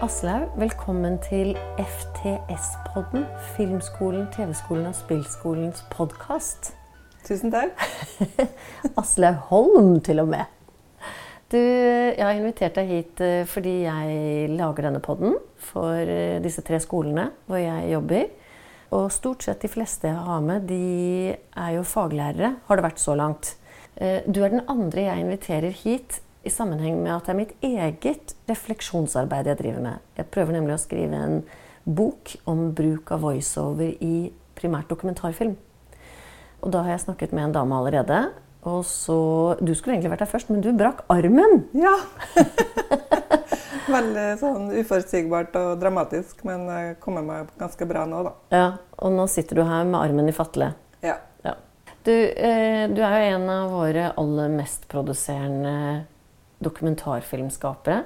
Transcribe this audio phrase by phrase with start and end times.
[0.00, 3.26] Aslaug, velkommen til FTS-podden.
[3.52, 6.70] Filmskolen, TV-skolen og spillskolens podkast.
[7.26, 7.76] Tusen takk.
[9.02, 10.48] Aslaug Holm, til og med.
[11.52, 16.64] Du, jeg har invitert deg hit eh, fordi jeg lager denne podden for eh, disse
[16.64, 18.32] tre skolene hvor jeg jobber.
[18.96, 23.04] Og stort sett de fleste jeg har med, de er jo faglærere, har det vært
[23.04, 23.52] så langt.
[24.00, 27.56] Eh, du er den andre jeg inviterer hit i sammenheng med at det er mitt
[27.64, 30.04] eget refleksjonsarbeid jeg driver med.
[30.16, 31.42] Jeg prøver nemlig å skrive en
[31.84, 35.56] bok om bruk av voiceover i primært dokumentarfilm.
[36.60, 38.22] Og da har jeg snakket med en dame allerede.
[38.68, 41.64] Og så, Du skulle egentlig vært der først, men du brakk armen.
[41.72, 41.96] Ja.
[43.90, 48.34] Veldig sånn uforutsigbart og dramatisk, men jeg kommer meg ganske bra nå, da.
[48.52, 48.68] Ja,
[49.00, 50.74] Og nå sitter du her med armen i fatle.
[51.02, 51.16] Ja.
[51.46, 51.56] ja.
[52.04, 56.04] Du, eh, du, er jo en av våre aller mest produserende
[56.60, 58.02] dokumentarfilmskapere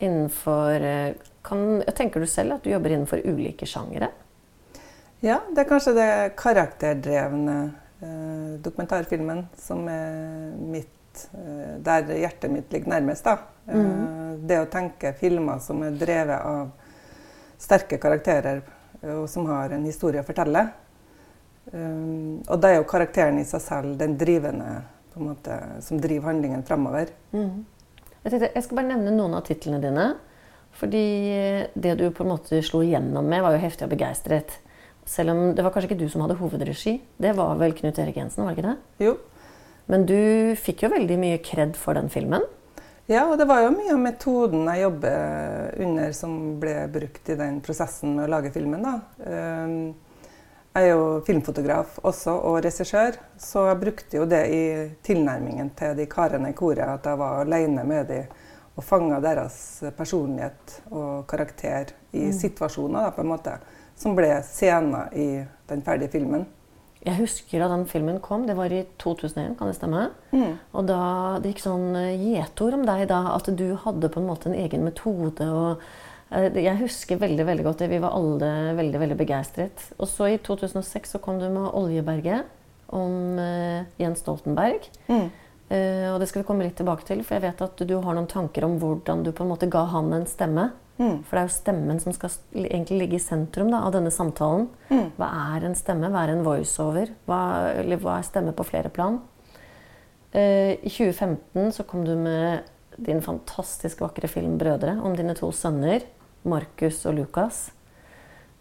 [0.00, 4.10] innenfor eh, kan, Tenker du selv at du jobber innenfor ulike sjangere?
[5.20, 6.10] Ja, det er kanskje det
[6.40, 7.56] karakterdrevne
[8.00, 13.24] eh, dokumentarfilmen som er mitt eh, Der hjertet mitt ligger nærmest.
[13.24, 13.38] da.
[13.66, 14.46] Eh, mm.
[14.48, 16.70] Det å tenke filmer som er drevet av
[17.60, 18.62] sterke karakterer,
[19.04, 20.62] og som har en historie å fortelle.
[21.72, 24.80] Um, og da er jo karakteren i seg selv den drivende
[25.20, 27.12] måte, som driver handlingen framover.
[27.36, 27.66] Mm.
[28.24, 30.08] Jeg, jeg, skal bare nevne noen av titlene dine.
[30.76, 31.04] Fordi
[31.74, 34.60] det du på en måte slo igjennom med, var jo 'Heftig og begeistret'.
[35.04, 37.00] Selv om det var kanskje ikke du som hadde hovedregi.
[37.18, 38.44] Det var vel Knut Erik Jensen?
[38.44, 39.06] var det ikke det?
[39.06, 39.16] Jo.
[39.90, 42.44] Men du fikk jo veldig mye kred for den filmen.
[43.10, 47.34] Ja, og det var jo mye av metoden jeg jobber under som ble brukt i
[47.34, 48.84] den prosessen med å lage filmen.
[48.86, 49.00] da.
[49.26, 49.94] Um,
[50.70, 54.62] jeg er jo filmfotograf også, og regissør, så jeg brukte jo det i
[55.02, 56.84] tilnærmingen til de karene i koret.
[56.86, 58.36] At jeg var alene med dem
[58.78, 59.56] og fanga deres
[59.96, 62.36] personlighet og karakter i mm.
[62.38, 63.56] situasjoner da, på en måte,
[63.98, 65.28] som ble scener i
[65.68, 66.46] den ferdige filmen.
[67.00, 70.04] Jeg husker da den filmen kom, det var i 2001, kan det stemme?
[70.30, 70.54] Mm.
[70.76, 71.02] Og da
[71.40, 74.86] det gikk sånn gjetord om deg da, at du hadde på en måte en egen
[74.86, 75.50] metode.
[75.50, 75.82] og
[76.30, 77.90] jeg husker veldig veldig godt det.
[77.90, 79.82] Vi var alle veldig veldig begeistret.
[79.98, 82.44] Og så i 2006 så kom du med 'Oljeberget'
[82.94, 84.86] om uh, Jens Stoltenberg.
[85.08, 85.30] Mm.
[85.70, 88.14] Uh, og det skal vi komme litt tilbake til, for jeg vet at du har
[88.14, 90.70] noen tanker om hvordan du på en måte ga han en stemme.
[91.00, 91.22] Mm.
[91.24, 94.68] For det er jo stemmen som skal egentlig ligge i sentrum da, av denne samtalen.
[94.90, 95.06] Mm.
[95.16, 96.10] Hva er en stemme?
[96.12, 97.14] Hva er en voiceover?
[97.26, 97.40] Hva,
[97.80, 99.18] eller hva er stemme på flere plan?
[100.34, 102.68] Uh, I 2015 så kom du med
[103.00, 106.04] din fantastisk vakre film 'Brødre' om dine to sønner.
[106.48, 107.70] Markus og Lukas.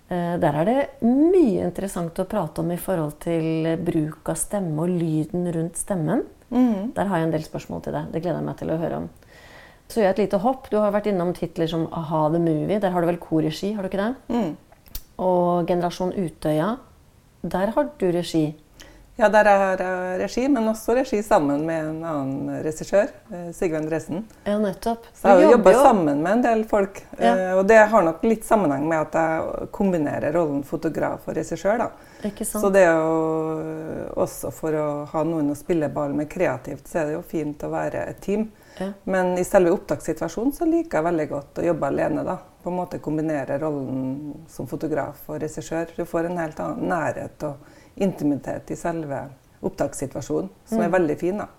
[0.09, 4.85] Eh, der er det mye interessant å prate om i forhold til bruk av stemme
[4.85, 6.25] og lyden rundt stemmen.
[6.49, 6.93] Mm.
[6.95, 8.09] Der har jeg en del spørsmål til deg.
[8.13, 9.09] Det gleder jeg meg til å høre om.
[9.89, 10.69] Så gjør jeg et lite hopp.
[10.69, 12.79] Du har vært innom titler som Aha the Movie.
[12.81, 14.33] Der har du vel korregi, har du ikke det?
[14.33, 14.51] Mm.
[15.25, 16.75] Og Generasjon Utøya.
[17.41, 18.47] Der har du regi.
[19.19, 23.75] Ja, der har jeg regi, men også regi sammen med en annen regissør, eh, Sigve
[23.81, 24.21] Endresen.
[24.45, 25.09] Ja, nettopp.
[25.11, 27.01] Så jeg har jobba sammen med en del folk.
[27.17, 27.33] Ja.
[27.33, 31.83] Eh, og det har nok litt sammenheng med at jeg kombinerer rollen fotograf og regissør.
[31.83, 31.89] da.
[32.29, 32.63] Ikke sant?
[32.63, 37.01] Så det er jo også for å ha noen å spille ball med kreativt, så
[37.01, 38.47] er det jo fint å være et team.
[38.79, 38.91] Ja.
[39.03, 42.23] Men i selve opptakssituasjonen så liker jeg veldig godt å jobbe alene.
[42.27, 42.37] da.
[42.63, 45.91] På en måte kombinere rollen som fotograf og regissør.
[45.95, 47.43] Du får en helt annen nærhet.
[47.43, 49.25] og intimitet i selve
[49.59, 50.85] opptakssituasjonen, som mm.
[50.85, 51.41] er veldig fin.
[51.41, 51.49] da.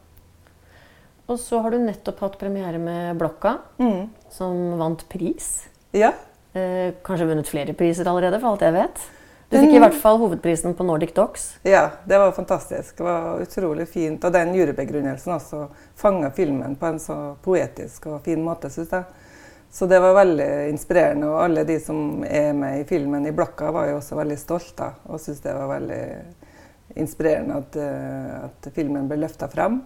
[1.30, 4.02] Og så har du nettopp hatt premiere med Blokka, mm.
[4.34, 5.50] som vant pris.
[5.94, 6.14] Ja.
[6.56, 9.04] Eh, kanskje vunnet flere priser allerede, for alt jeg vet.
[9.50, 11.46] Du fikk i hvert fall hovedprisen på Nordic Docs.
[11.66, 12.96] Ja, det var fantastisk.
[12.96, 14.22] Det var utrolig fint.
[14.24, 15.64] Og den jurybegrunnelsen også
[15.98, 19.26] fanga filmen på en så poetisk og fin måte, syns jeg.
[19.72, 21.32] Så det var veldig inspirerende.
[21.32, 24.92] Og alle de som er med i filmen i blokka, var jo også veldig stolte
[25.08, 26.04] og syntes det var veldig
[27.02, 29.82] inspirerende at, eh, at filmen ble løfta fram.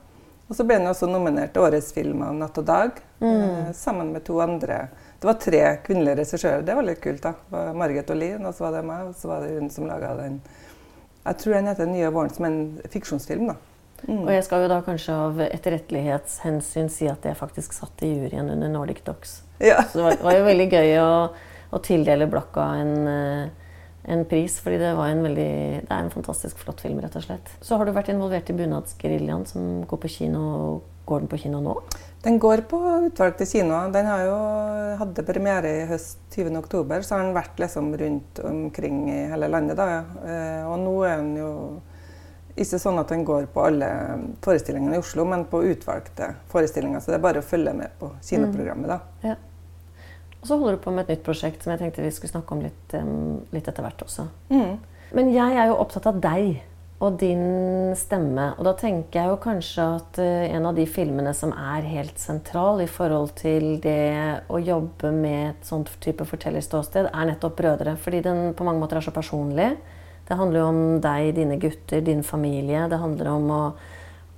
[0.48, 3.28] Og så ble den også nominert til Årets film av Natt og Dag mm.
[3.32, 4.86] eh, sammen med to andre.
[5.24, 6.64] Det var tre kvinnelige regissører.
[6.68, 7.22] Det var litt kult.
[7.24, 7.30] da.
[7.32, 9.86] Det var Margit Olin, og så var det meg, og så var det hun som
[9.88, 10.34] laga den.
[11.24, 13.46] Jeg tror den heter 'Nye våren', som en fiksjonsfilm.
[13.46, 13.54] da.
[14.06, 14.18] Mm.
[14.26, 18.50] Og jeg skal jo da kanskje av etterrettelighetshensyn si at jeg faktisk satt i juryen
[18.52, 19.42] under Nordic Docs.
[19.60, 19.82] Ja.
[19.82, 21.32] Så det var, var, jo veldig gøy å,
[21.72, 23.48] å tildele Blokka en, eh,
[24.04, 25.52] en, pris, fordi det, var en veldig,
[25.88, 27.48] det er en fantastisk flott film, rett og slett.
[27.64, 30.82] Så har du vært involvert i Bunadsgeriljaen, som går på kino.
[31.06, 31.80] Går den på kino nå?
[32.24, 33.90] Den går på utvalgte kinoer.
[33.92, 34.36] Den har jo
[35.00, 39.76] hadde premiere i høst 20.10, så har den vært liksom rundt omkring i hele landet.
[39.76, 40.04] da.
[40.24, 41.50] Eh, og nå er den jo
[42.54, 43.88] ikke sånn at den går på alle
[44.44, 47.02] forestillingene i Oslo, men på utvalgte forestillinger.
[47.02, 48.94] Så det er bare å følge med på kinoprogrammet.
[48.94, 49.00] da.
[49.26, 49.36] Ja.
[50.40, 52.56] Og så holder du på med et nytt prosjekt som jeg tenkte vi skulle snakke
[52.56, 52.94] om litt,
[53.52, 54.28] litt etter hvert også.
[54.52, 54.78] Mm.
[55.16, 56.62] Men jeg er jo opptatt av deg
[57.04, 58.50] og din stemme.
[58.58, 62.20] Og da tenker jeg jo kanskje at uh, en av de filmene som er helt
[62.20, 67.96] sentral i forhold til det å jobbe med et sånt type fortellerståsted, er nettopp 'Brødre'.
[68.00, 69.74] Fordi den på mange måter er så personlig.
[70.24, 72.88] Det handler jo om deg, dine gutter, din familie.
[72.88, 73.62] Det handler om å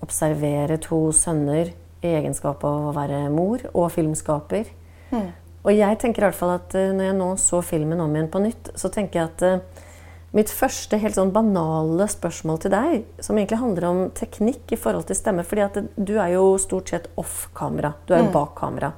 [0.02, 1.70] observere to sønner
[2.02, 4.66] i egenskap av å være mor og filmskaper.
[5.14, 5.30] Mm.
[5.66, 8.30] Og jeg tenker i hvert fall at uh, når jeg nå så filmen om igjen
[8.30, 9.84] på nytt, så tenker jeg at uh,
[10.32, 15.06] mitt første helt sånn banale spørsmål til deg, som egentlig handler om teknikk i forhold
[15.06, 17.94] til stemme fordi at du er jo stort sett off kamera.
[18.06, 18.32] Du er jo Mm.
[18.32, 18.92] bak kamera.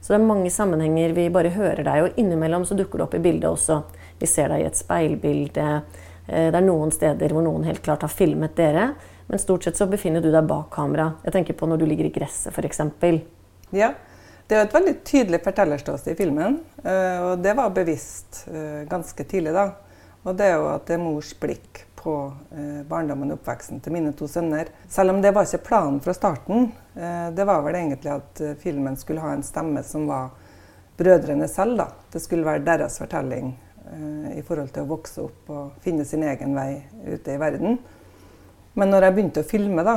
[0.00, 3.14] Så det er mange sammenhenger vi bare hører deg, og innimellom så dukker det opp
[3.14, 3.82] i bildet også.
[4.18, 5.82] Vi ser deg i et speilbilde.
[6.28, 8.94] Eh, Det er noen steder hvor noen helt klart har filmet dere,
[9.28, 11.14] men stort sett så befinner du deg bak kamera.
[11.24, 12.80] Jeg tenker på når du ligger i gresset, f.eks.
[13.72, 13.92] Ja.
[14.48, 18.84] Det er jo et veldig tydelig fortellerståsted i filmen, eh, og det var bevisst eh,
[18.88, 19.52] ganske tidlig.
[19.52, 19.72] da.
[20.24, 22.14] Og det er jo at det er mors blikk på
[22.56, 24.68] eh, barndommen og oppveksten til mine to sønner.
[24.88, 26.70] Selv om det var ikke planen fra starten.
[26.94, 30.30] Eh, det var vel egentlig at eh, filmen skulle ha en stemme som var
[31.00, 31.78] brødrene selv.
[31.80, 31.88] da.
[32.12, 33.54] Det skulle være deres fortelling
[33.86, 37.78] eh, i forhold til å vokse opp og finne sin egen vei ute i verden.
[38.76, 39.96] Men når jeg begynte å filme, da,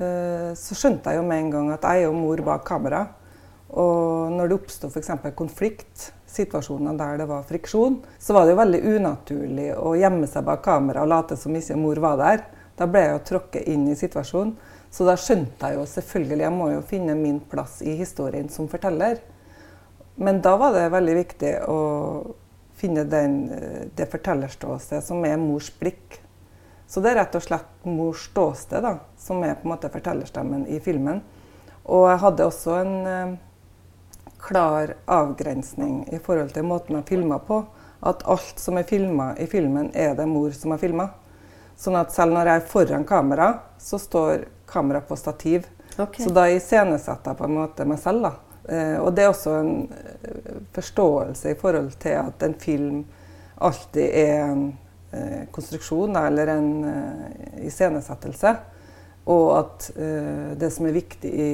[0.00, 3.04] eh, så skjønte jeg jo med en gang at jeg er jo mor bak kamera.
[3.68, 5.10] Og når det oppsto f.eks.
[5.36, 10.46] konflikt, situasjoner der det var friksjon, så var det jo veldig unaturlig å gjemme seg
[10.46, 12.44] bak kamera og late som ikke mor var der.
[12.78, 14.54] Da ble jeg jo tråkket inn i situasjonen.
[14.90, 18.70] Så da skjønte jeg jo selvfølgelig jeg må jo finne min plass i historien som
[18.72, 19.20] forteller.
[20.16, 21.80] Men da var det veldig viktig å
[22.78, 23.36] finne den,
[23.98, 26.20] det fortellerståsted som er mors blikk.
[26.88, 30.64] Så det er rett og slett mors ståsted da, som er på en måte fortellerstemmen
[30.72, 31.20] i filmen.
[31.84, 33.36] Og jeg hadde også en eh,
[34.38, 37.62] klar avgrensning i forhold til måten jeg filma på.
[38.00, 41.08] At alt som er filma i filmen, er det mor som har filma.
[41.78, 43.48] Sånn at selv når jeg er foran kamera,
[43.78, 45.66] så står kamera på stativ.
[45.98, 46.24] Okay.
[46.24, 48.28] Så da iscenesetter jeg på en måte meg selv.
[48.28, 48.32] da.
[48.68, 53.04] Eh, og det er også en eh, forståelse i forhold til at en film
[53.58, 54.64] alltid er en
[55.12, 58.54] eh, konstruksjon eller en eh, iscenesettelse.
[59.28, 61.48] Og at uh, det som er viktig i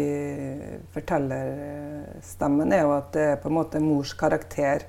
[0.95, 4.87] fortellerstemmen, er jo at det er på en måte mors karakter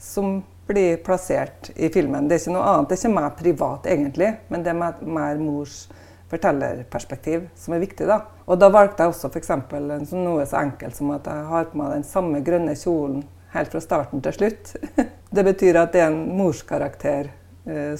[0.00, 2.28] som blir plassert i filmen.
[2.28, 5.40] Det er ikke noe annet, det er ikke meg privat egentlig, men det er mer-
[5.40, 5.86] mors
[6.28, 8.06] fortellerperspektiv som er viktig.
[8.06, 8.20] da.
[8.46, 9.52] Og da valgte jeg også f.eks.
[10.10, 13.22] Sånn noe så enkelt som at jeg har på meg den samme grønne kjolen
[13.54, 14.74] helt fra starten til slutt.
[15.34, 17.30] Det betyr at det er en morskarakter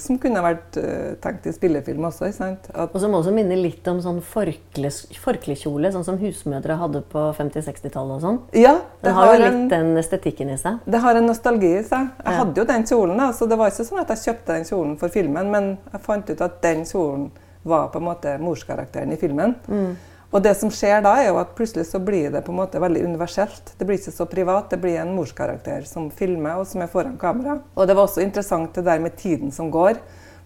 [0.01, 2.25] som kunne vært eh, tenkt i spillefilm også.
[2.29, 2.69] ikke sant?
[2.75, 4.89] Og som også minner litt om sånn forkle,
[5.23, 8.39] forklekjole, sånn som husmødre hadde på 50-60-tallet og sånn.
[8.57, 10.79] ja, det Den har jo litt en, den estetikken i seg.
[10.85, 12.09] det har en nostalgi i seg.
[12.17, 12.37] Jeg Ja.
[12.43, 14.97] hadde jo den kjolen, da, så det var ikke sånn at jeg kjøpte den kjolen
[14.99, 17.29] for filmen, men jeg fant ut at den kjolen
[17.63, 19.55] var på en måte morskarakteren i filmen.
[20.29, 22.81] Og det som skjer da, er jo at plutselig så blir det på en måte
[22.81, 23.73] veldig universelt.
[23.79, 27.17] Det blir ikke så privat, det blir en morskarakter som filmer, og som er foran
[27.17, 27.57] kamera.
[27.73, 29.97] Og det var også interessant det der med tiden som går.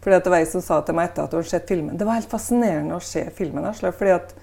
[0.04, 1.96] Fordi at det var ei som sa til meg etter at hun hadde sett filmen
[1.96, 3.68] Det var helt fascinerende å se filmen.
[3.72, 4.34] Fordi at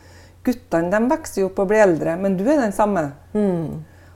[0.45, 3.11] guttene de vokser jo opp og blir eldre, men du er den samme.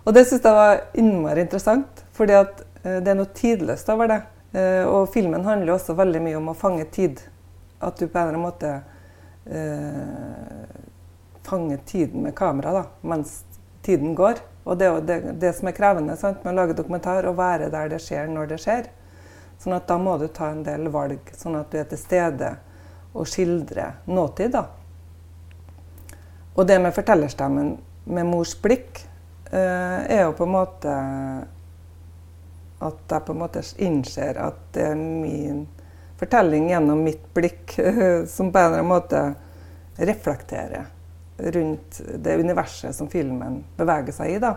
[0.05, 4.13] Og det syns jeg var innmari interessant, fordi at eh, det er noe tidløst over
[4.13, 4.21] det.
[4.53, 7.21] Eh, og filmen handler jo også veldig mye om å fange tid.
[7.81, 8.75] At du på en eller annen måte
[9.49, 10.84] eh,
[11.45, 13.43] fanger tiden med kamera da, mens
[13.83, 14.41] tiden går.
[14.65, 17.37] Og det er jo det, det som er krevende sant, med å lage dokumentar, å
[17.37, 18.89] være der det skjer når det skjer.
[19.61, 22.55] Sånn at da må du ta en del valg, sånn at du er til stede
[23.15, 24.57] og skildrer nåtid.
[24.57, 24.65] da.
[26.55, 29.05] Og det med fortellerstemmen med mors blikk
[29.51, 30.97] eh, er jo på en måte
[32.85, 35.63] at jeg på en måte innser at det er min
[36.21, 37.77] fortelling gjennom mitt blikk
[38.35, 39.23] som på en eller annen måte
[39.97, 40.91] reflekterer
[41.39, 44.41] rundt det universet som filmen beveger seg i.
[44.43, 44.57] Da.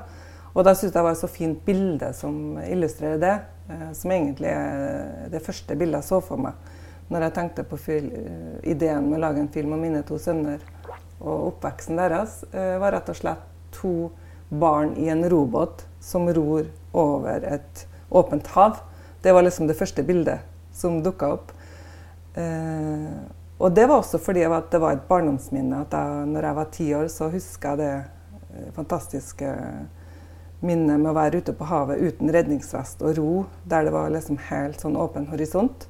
[0.54, 3.36] Og da syns jeg det var et så fint bilde som illustrerer det,
[3.70, 6.76] eh, som egentlig er det første bildet jeg så for meg
[7.08, 10.64] når jeg tenkte på eh, ideen med å lage en film om mine to sønner.
[11.22, 14.12] Og oppveksten deres eh, var rett og slett to
[14.50, 16.68] barn i en robåt som ror
[16.98, 18.82] over et åpent hav.
[19.24, 20.44] Det var liksom det første bildet
[20.76, 21.54] som dukka opp.
[23.58, 25.82] Og det var også fordi at det var et barndomsminne.
[25.82, 29.54] at jeg, når jeg var ti år, så huska jeg det eh, fantastiske
[30.62, 34.40] minnet med å være ute på havet uten redningsvest og ro, der det var liksom
[34.50, 35.88] helt sånn åpen horisont.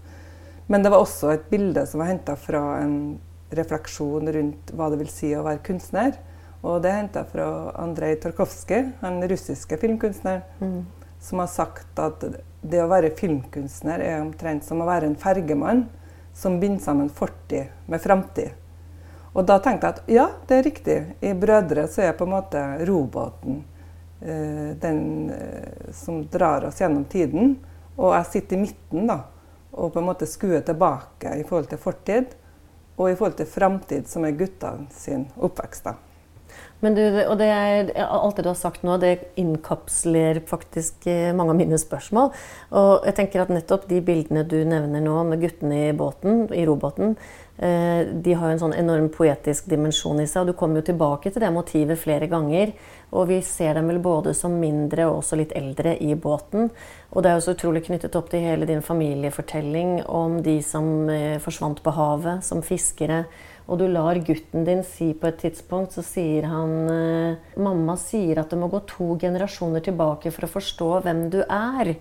[0.67, 3.19] Men det var også et bilde som var henta fra en
[3.55, 6.17] refleksjon rundt hva det vil si å være kunstner.
[6.67, 7.47] Og det henta jeg fra
[7.79, 10.43] Andrej Tarkovskij, den russiske filmkunstneren.
[11.19, 12.23] som har sagt at
[12.61, 15.87] det å være filmkunstner er omtrent som å være en fergemann
[16.37, 18.49] som binder sammen fortid med framtid.
[19.33, 20.97] Og da tenkte jeg at ja, det er riktig.
[21.21, 23.63] I 'Brødre' så er på en måte robåten
[24.21, 27.57] eh, den eh, som drar oss gjennom tiden.
[27.97, 29.19] Og jeg sitter i midten da,
[29.71, 32.37] og på en måte skuer tilbake i forhold til fortid
[32.97, 35.83] og i forhold til framtid, som er gutta sin oppvekst.
[35.83, 36.06] da.
[36.85, 41.33] Men du, og det er, alt det du har sagt nå, det innkapsler faktisk eh,
[41.33, 42.29] mange av mine spørsmål.
[42.77, 46.67] Og jeg tenker at nettopp de bildene du nevner nå med guttene i båten, i
[46.69, 47.15] robåten,
[47.57, 50.43] eh, de har jo en sånn enorm poetisk dimensjon i seg.
[50.43, 52.75] Og du kommer jo tilbake til det motivet flere ganger.
[53.15, 56.71] Og vi ser dem vel både som mindre og også litt eldre i båten.
[57.13, 61.07] Og det er jo så utrolig knyttet opp til hele din familiefortelling om de som
[61.09, 63.23] eh, forsvant på havet som fiskere
[63.67, 68.39] og du lar gutten din si på et tidspunkt, så sier han eh, Mamma sier
[68.39, 71.97] at det må gå to generasjoner tilbake for å forstå hvem du er.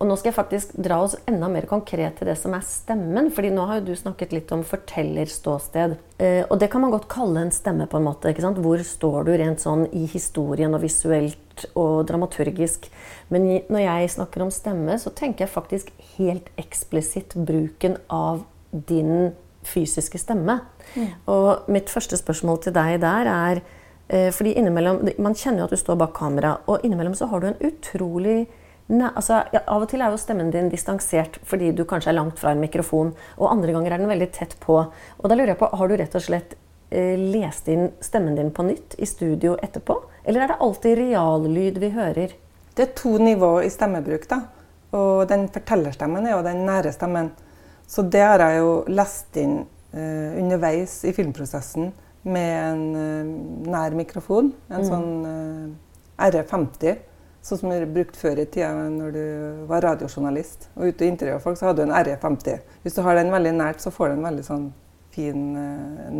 [0.00, 3.28] Og nå skal jeg faktisk dra oss enda mer konkret til det som er stemmen.
[3.30, 5.96] fordi nå har jo du snakket litt om fortellerståsted.
[6.16, 8.30] Eh, og det kan man godt kalle en stemme, på en måte.
[8.30, 8.56] ikke sant?
[8.56, 12.88] Hvor står du rent sånn i historien og visuelt og dramaturgisk?
[13.28, 19.34] Men når jeg snakker om stemme, så tenker jeg faktisk helt eksplisitt bruken av din
[19.68, 20.62] fysiske stemme.
[20.94, 21.12] Mm.
[21.28, 23.60] Og mitt første spørsmål til deg der er
[24.08, 27.40] eh, fordi innimellom, Man kjenner jo at du står bak kamera, og innimellom så har
[27.40, 28.48] du en utrolig
[28.90, 32.40] altså, ja, Av og til er jo stemmen din distansert fordi du kanskje er langt
[32.40, 33.12] fra en mikrofon.
[33.38, 34.80] Og andre ganger er den veldig tett på.
[35.18, 36.56] Og da lurer jeg på, Har du rett og slett
[36.90, 40.00] eh, lest inn stemmen din på nytt i studio etterpå?
[40.24, 42.34] Eller er det alltid reallyd vi hører?
[42.74, 44.28] Det er to nivåer i stemmebruk.
[44.28, 44.42] da.
[44.96, 47.30] Og den fortellerstemmen er jo den nære stemmen.
[47.86, 49.60] Så det har jeg jo lest inn
[49.94, 51.90] eh, underveis i filmprosessen
[52.22, 53.30] med en eh,
[53.70, 54.52] nær mikrofon.
[54.70, 54.88] En mm.
[54.88, 56.98] sånn eh, RE50,
[57.42, 59.24] sånn som er brukt før i tida når du
[59.70, 62.60] var radiojournalist og ute og intervjua folk, så hadde du en RE50.
[62.82, 64.66] Hvis du har den veldig nært, så får du en veldig sånn
[65.14, 65.46] fin,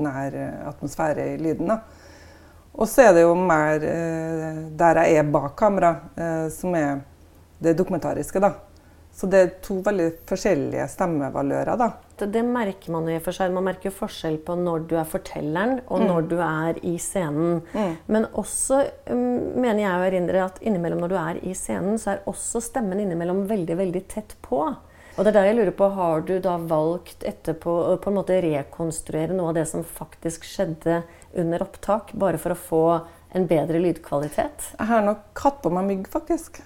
[0.03, 0.39] nær
[0.73, 1.69] atmosfære i lyden.
[1.71, 1.81] da.
[2.73, 3.85] Og så er det jo mer
[4.81, 5.93] der jeg er bak kamera,
[6.51, 7.03] som er
[7.61, 8.41] det dokumentariske.
[8.41, 8.55] da.
[9.13, 11.91] Så det er to veldig forskjellige stemmevalører, da.
[12.21, 13.55] Det, det merker man jo for seg.
[13.55, 16.07] Man merker forskjell på når du er fortelleren, og mm.
[16.11, 17.63] når du er i scenen.
[17.73, 17.97] Mm.
[18.13, 22.15] Men også um, mener jeg å erindre at innimellom når du er i scenen, så
[22.15, 24.63] er også stemmen innimellom veldig, veldig tett på.
[25.17, 28.19] Og det er der jeg lurer på, Har du da valgt etterpå å på en
[28.21, 31.03] måte rekonstruere noe av det som faktisk skjedde
[31.41, 32.85] under opptak, bare for å få
[33.37, 34.71] en bedre lydkvalitet?
[34.79, 36.63] Jeg har nok hatt på meg mygg, faktisk,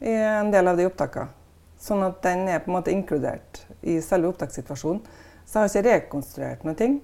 [0.00, 1.37] i en del av de opptakene.
[1.78, 5.02] Sånn at den er på en måte inkludert i selve opptakssituasjonen.
[5.46, 6.98] Så jeg har ikke rekonstruert noen ting.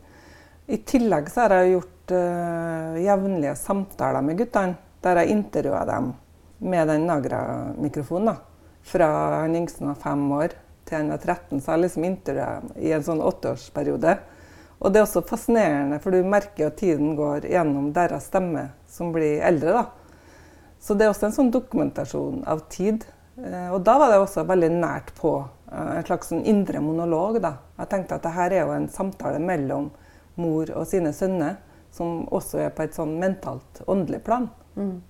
[0.66, 6.12] I tillegg så har jeg gjort uh, jevnlige samtaler med guttene, der jeg intervjua dem
[6.64, 8.36] med den Nagra-mikrofonen.
[8.84, 9.08] Fra
[9.40, 10.54] han yngste var fem år
[10.84, 14.16] til han var 13, så har jeg liksom intervjua i en sånn åtteårsperiode.
[14.84, 19.12] Og det er også fascinerende, for du merker at tiden går gjennom deres stemme som
[19.14, 19.72] blir eldre.
[19.72, 19.84] da.
[20.80, 23.06] Så det er også en sånn dokumentasjon av tid
[23.74, 27.40] og da var det også veldig nært på eh, en slags sånn indre monolog.
[27.42, 27.56] Da.
[27.80, 29.90] Jeg tenkte at dette er jo en samtale mellom
[30.40, 31.58] mor og sine sønner,
[31.94, 34.48] som også er på et sånn mentalt, åndelig plan.
[34.78, 35.02] Mm.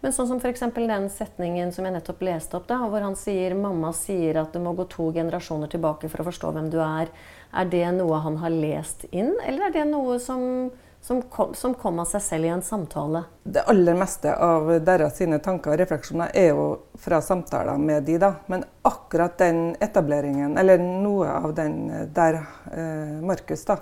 [0.00, 0.62] Men sånn som f.eks.
[0.74, 4.62] den setningen som jeg nettopp leste opp, da, hvor han sier mamma sier at du
[4.62, 7.12] må gå to generasjoner tilbake for å forstå hvem du er.
[7.52, 10.70] Er det noe han har lest inn, eller er det noe som
[11.02, 13.24] som kom, som kom, av seg selv i en samtale?
[13.42, 16.66] Det aller meste av deres sine tanker og refleksjoner er jo
[17.00, 18.34] fra samtaler med de, da.
[18.52, 21.78] Men akkurat den etableringen, eller noe av den
[22.14, 22.42] der
[22.72, 23.78] eh, Markus da,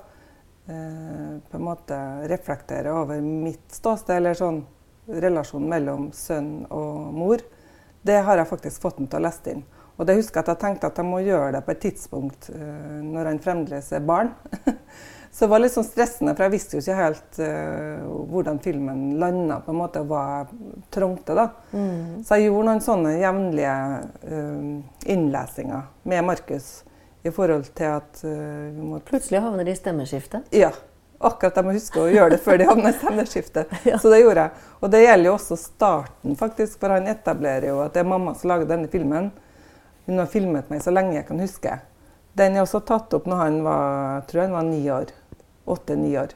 [0.70, 1.98] eh, på en måte
[2.30, 4.62] reflekterer over mitt ståsted, eller sånn
[5.08, 7.42] relasjon mellom sønn og mor,
[8.06, 9.66] det har jeg faktisk fått ham til å leste inn.
[9.98, 12.50] Og det husker jeg at jeg tenkte at jeg må gjøre det på et tidspunkt
[12.54, 14.30] eh, når han fremdeles er barn.
[15.38, 19.02] Så det var litt sånn stressende, for jeg visste jo ikke helt uh, hvordan filmen
[19.23, 21.37] landa, på en måte, og hva jeg trengte.
[21.38, 21.45] da.
[21.71, 22.25] Mm.
[22.26, 23.75] Så jeg gjorde noen sånne jevnlige
[24.33, 24.64] uh,
[25.14, 26.66] innlesinger med Markus
[27.23, 28.33] i forhold til at uh,
[28.75, 30.49] vi må Plutselig havner de i stemmeskiftet?
[30.59, 30.73] Ja.
[31.23, 33.76] Akkurat jeg må huske å gjøre det før de havner i stemmeskiftet.
[33.92, 34.02] ja.
[34.02, 34.66] Så det gjorde jeg.
[34.83, 38.35] Og det gjelder jo også starten, faktisk, for han etablerer jo at det er mamma
[38.35, 39.30] som lager denne filmen.
[40.11, 41.78] Hun har filmet meg så lenge jeg kan huske.
[42.35, 45.14] Den er også tatt opp når han var, jeg han var ni år
[45.75, 46.34] åtte-ni år.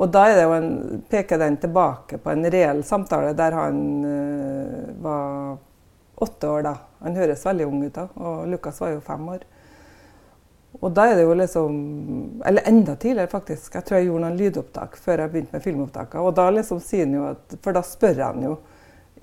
[0.00, 5.58] Og da en, peker den tilbake på en reell samtale der han uh, var
[6.20, 6.74] åtte år da.
[7.00, 9.44] Han høres veldig ung ut da, og Lukas var jo fem år.
[10.80, 11.72] Og da er det jo liksom
[12.46, 13.74] Eller enda tidligere, faktisk.
[13.74, 16.22] Jeg tror jeg gjorde noen lydopptak før jeg begynte med filmopptakene.
[16.22, 18.56] Og da liksom sier han jo at For da spør han jo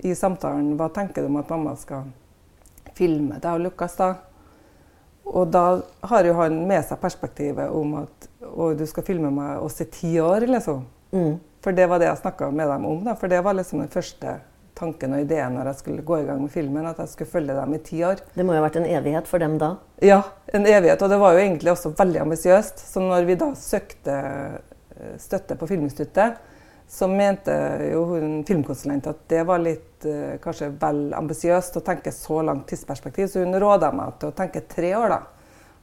[0.04, 2.04] i samtalen hva tenker du om at mamma skal
[2.94, 4.12] filme deg og Lukas da?
[5.28, 5.64] Og da
[6.10, 8.28] har jo han med seg perspektivet om at
[8.78, 10.86] du skal filme meg oss i ti år, liksom.
[11.12, 11.36] Mm.
[11.64, 13.02] For det var det jeg snakka med dem om.
[13.04, 14.38] da, For det var liksom den første
[14.78, 17.56] tanken og ideen når jeg skulle gå i gang med filmen, at jeg skulle følge
[17.56, 18.22] dem i ti år.
[18.34, 19.72] Det må jo ha vært en evighet for dem da?
[20.04, 20.22] Ja,
[20.54, 21.02] en evighet.
[21.02, 22.84] Og det var jo egentlig også veldig ambisiøst.
[22.92, 26.38] Så når vi da søkte eh, støtte på Filminstituttet,
[26.88, 27.52] så mente
[27.92, 32.64] jo hun filmkonsulent at det var litt uh, kanskje vel ambisiøst å tenke så langt
[32.70, 35.18] tidsperspektiv, så hun råda meg til å tenke tre år, da.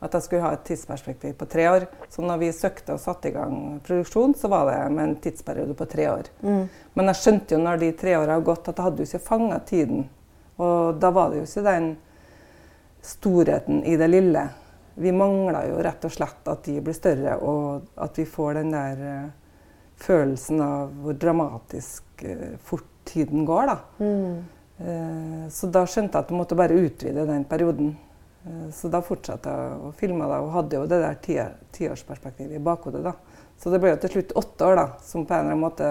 [0.05, 1.85] At jeg skulle ha et tidsperspektiv på tre år.
[2.11, 5.77] Så når vi søkte og satte i gang produksjon, så var det med en tidsperiode
[5.77, 6.27] på tre år.
[6.43, 6.65] Mm.
[6.97, 9.27] Men jeg skjønte jo når de tre åra har gått, at jeg hadde jo ikke
[9.29, 10.03] fanga tiden.
[10.57, 11.87] Og da var det jo ikke den
[13.05, 14.43] storheten i det lille.
[14.99, 18.75] Vi mangla jo rett og slett at de blir større, og at vi får den
[18.75, 19.33] der uh,
[20.01, 23.71] følelsen av hvor dramatisk uh, fort tiden går.
[23.71, 23.77] da.
[23.99, 24.43] Mm.
[24.79, 27.95] Uh, så da skjønte jeg at jeg måtte bare utvide den perioden.
[28.45, 32.63] Uh, så da fortsatte jeg å filme da, og hadde jo det der tiårsperspektivet i
[32.63, 33.03] bakhodet.
[33.05, 33.15] da.
[33.57, 35.89] Så det ble jo til slutt åtte år da, som på en eller annen måte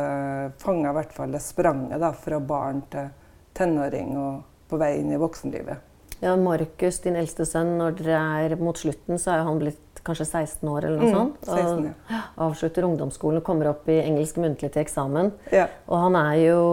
[0.61, 3.09] fanga i hvert fall det spranget da, fra barn til
[3.57, 5.93] tenåring og på vei inn i voksenlivet.
[6.25, 10.27] Ja, Markus, din eldste sønn, når dere er mot slutten, så er han blitt kanskje
[10.29, 11.49] 16 år eller noe mm, sånt.
[11.49, 12.23] 16, ja.
[12.47, 15.35] avslutter ungdomsskolen og kommer opp i engelsk muntlig til eksamen.
[15.55, 15.69] Ja.
[15.89, 16.65] Og han er jo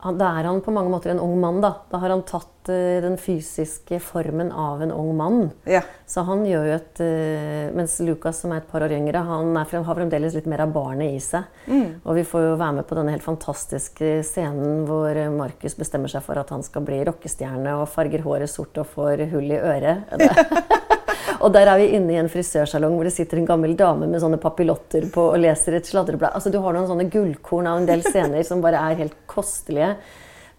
[0.00, 1.74] han, Da er han på mange måter en ung mann, da.
[1.90, 5.50] Da har han tatt uh, den fysiske formen av en ung mann.
[5.68, 5.82] Ja.
[6.08, 9.52] Så han gjør jo et uh, Mens Lucas, som er et par år yngre, han
[9.68, 11.48] frem, har fremdeles litt mer av barnet i seg.
[11.68, 12.00] Mm.
[12.00, 16.24] Og vi får jo være med på denne helt fantastiske scenen hvor Markus bestemmer seg
[16.24, 20.78] for at han skal bli rockestjerne og farger håret sort og får hull i øret.
[21.44, 24.22] Og der er vi inne i en frisørsalong hvor det sitter en gammel dame med
[24.22, 26.34] sånne papillotter på og leser et sladreblad.
[26.36, 29.94] Altså, du har noen sånne gullkorn av en del scener som bare er helt kostelige.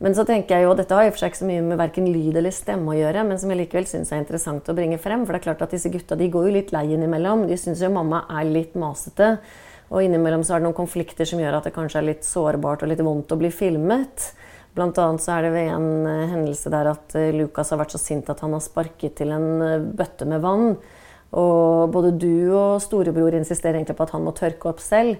[0.01, 1.77] Men så tenker jeg jo, dette har i og for seg ikke så mye med
[1.77, 4.97] verken lyd eller stemme å gjøre, men som jeg likevel syns er interessant å bringe
[5.01, 5.27] frem.
[5.27, 7.43] For det er klart at disse gutta de går jo litt lei innimellom.
[7.45, 9.35] De syns jo mamma er litt masete.
[9.91, 12.81] Og innimellom så er det noen konflikter som gjør at det kanskje er litt sårbart
[12.81, 14.31] og litt vondt å bli filmet.
[14.77, 17.95] Blant annet så er det ved en uh, hendelse der at uh, Lukas har vært
[17.95, 20.75] så sint at han har sparket til en uh, bøtte med vann.
[21.35, 25.19] Og både du og storebror insisterer egentlig på at han må tørke opp selv.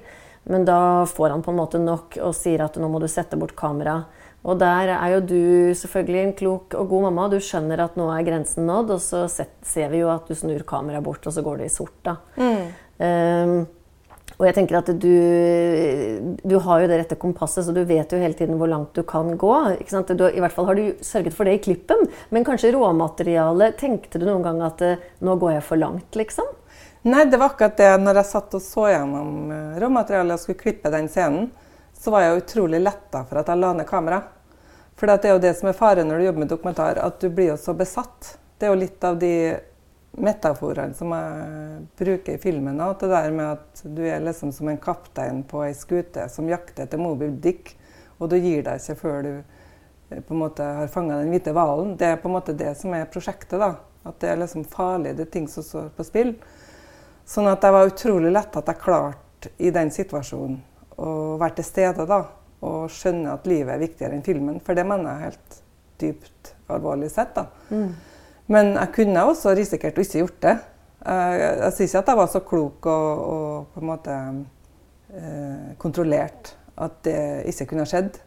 [0.49, 3.37] Men da får han på en måte nok og sier at nå må du sette
[3.39, 4.19] bort kameraet.
[4.41, 5.41] Og der er jo du
[5.77, 7.27] selvfølgelig en klok og god mamma.
[7.29, 10.63] Du skjønner at nå er grensen nådd, og så ser vi jo at du snur
[10.65, 11.99] kameraet bort, og så går det i sort.
[12.07, 12.15] da.
[12.41, 12.71] Mm.
[13.01, 13.53] Um,
[14.41, 15.11] og jeg tenker at du,
[16.41, 19.03] du, har jo det rette kompasset, så du vet jo hele tiden hvor langt du
[19.05, 19.51] kan gå.
[19.77, 22.07] Du, I hvert fall har du sørget for det i klippen.
[22.33, 26.49] Men kanskje råmaterialet Tenkte du noen gang at eh, nå går jeg for langt, liksom?
[27.05, 27.91] Nei, det var akkurat det.
[28.01, 31.51] Når jeg satt og så gjennom eh, råmaterialet og skulle klippe den scenen,
[31.93, 34.23] så var jeg utrolig letta for at jeg la ned kamera.
[34.97, 37.29] For det er jo det som er faren når du jobber med dokumentar, at du
[37.29, 38.39] blir jo så besatt.
[38.57, 39.35] Det er jo litt av de
[40.11, 42.79] metaforene som jeg bruker i filmen.
[42.83, 46.49] At det der med at du er liksom som en kaptein på ei skute som
[46.49, 47.75] jakter etter Moby Dick,
[48.19, 51.55] og du gir deg ikke før du eh, på en måte har fanga den hvite
[51.55, 51.95] hvalen.
[51.97, 53.57] Det er på en måte det som er prosjektet.
[53.59, 53.75] da.
[54.03, 56.35] At det er liksom farlig, det er ting som står på spill.
[57.25, 60.59] Sånn at det var utrolig lett at jeg klarte i den situasjonen
[61.01, 62.23] å være til stede da,
[62.61, 64.59] og skjønne at livet er viktigere enn filmen.
[64.61, 65.61] For det mener jeg helt
[66.01, 67.33] dypt alvorlig sett.
[67.37, 67.47] da.
[67.69, 68.10] Mm.
[68.51, 70.55] Men jeg kunne også risikert å ikke gjort det.
[71.01, 74.17] Jeg, jeg sier ikke at jeg var så klok og, og på en måte
[75.15, 78.19] eh, kontrollert at det ikke kunne skjedd.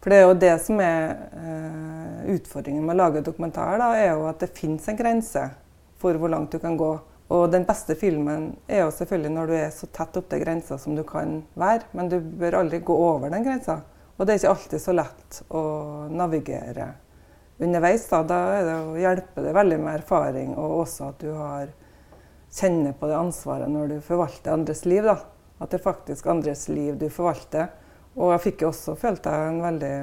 [0.00, 4.14] For det er jo det som er eh, utfordringen med å lage dokumentar, da, er
[4.14, 5.44] jo at det fins en grense
[6.00, 6.90] for hvor langt du kan gå.
[7.30, 10.96] Og den beste filmen er jo selvfølgelig når du er så tett opptil grensa som
[10.98, 11.86] du kan være.
[11.94, 13.82] Men du bør aldri gå over den grensa.
[14.16, 15.62] Og det er ikke alltid så lett å
[16.10, 16.88] navigere
[17.60, 18.08] underveis.
[18.08, 21.70] Da, da det å hjelpe deg veldig med erfaring, og også at du har
[22.50, 25.04] kjenner på det ansvaret når du forvalter andres liv.
[25.06, 25.18] Da.
[25.60, 27.70] At det er faktisk andres liv du forvalter.
[28.16, 29.94] Og jeg fikk jo også, følte jeg, en veldig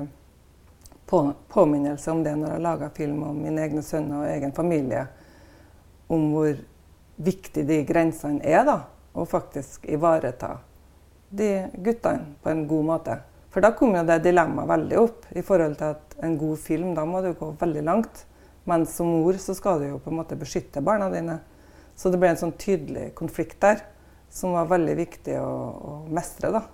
[1.09, 5.07] på, påminnelse om det når jeg laga film om mine egne sønner og egen familie.
[6.07, 6.61] Om hvor
[7.17, 8.79] viktig de grensene er, da.
[9.17, 10.59] Og faktisk ivareta
[11.29, 13.17] de guttene på en god måte.
[13.53, 16.93] For da kom jo det dilemmaet veldig opp i forhold til at en god film,
[16.97, 18.25] da må du gå veldig langt.
[18.67, 21.39] Men som mor så skal du jo på en måte beskytte barna dine.
[21.95, 23.85] Så det ble en sånn tydelig konflikt der
[24.29, 26.65] som var veldig viktig å, å mestre, da.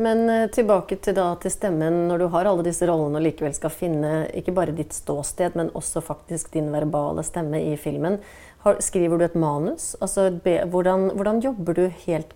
[0.00, 2.06] Men uh, tilbake til, da, til, stemmen.
[2.08, 5.72] Når du har alle disse rollene og likevel skal finne ikke bare ditt ståsted, men
[5.78, 8.20] også faktisk din verbale stemme i filmen.
[8.64, 9.92] Har, skriver du et manus?
[10.00, 12.32] Altså, be, hvordan, hvordan, jobber du helt,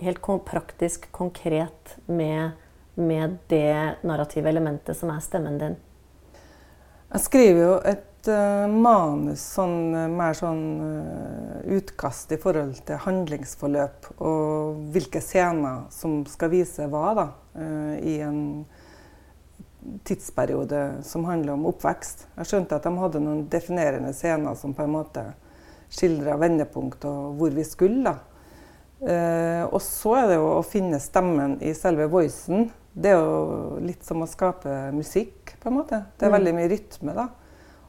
[0.00, 2.56] helt praktisk, konkret med
[2.98, 5.76] med det narrative elementet som er stemmen din?
[7.08, 13.00] Jeg skriver jo et uh, manus, sånn, uh, mer sånn uh, utkast i forhold til
[13.00, 17.26] handlingsforløp og hvilke scener som skal vise hva da,
[18.04, 18.42] i en
[20.06, 22.26] tidsperiode som handler om oppvekst.
[22.36, 25.24] Jeg skjønte at de hadde noen definerende scener som på en måte
[25.90, 28.12] skildra vendepunkt og hvor vi skulle.
[28.12, 29.64] da.
[29.72, 34.06] og så er det jo å finne stemmen i selve voicen det er jo litt
[34.06, 36.00] som å skape musikk, på en måte.
[36.16, 36.36] Det er mm.
[36.38, 37.28] veldig mye rytme, da.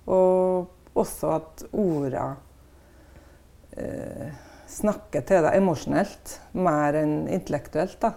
[0.10, 2.26] Og også at orda
[3.78, 4.30] eh,
[4.70, 8.00] snakker til deg emosjonelt mer enn intellektuelt.
[8.02, 8.14] da.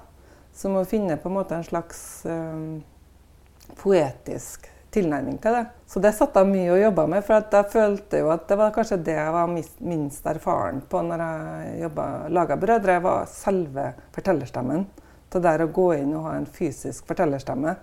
[0.53, 5.65] Så må finne på en måte en slags eh, poetisk tilnærming til det.
[5.89, 8.75] Så det satte jeg mye å jobbe med, for jeg følte jo at det var
[8.75, 9.55] kanskje det jeg var
[9.89, 11.93] minst erfaren på når jeg
[12.37, 14.85] laga 'Brødre', var selve fortellerstemmen
[15.33, 17.75] det der å gå inn og ha en fysisk fortellerstemme.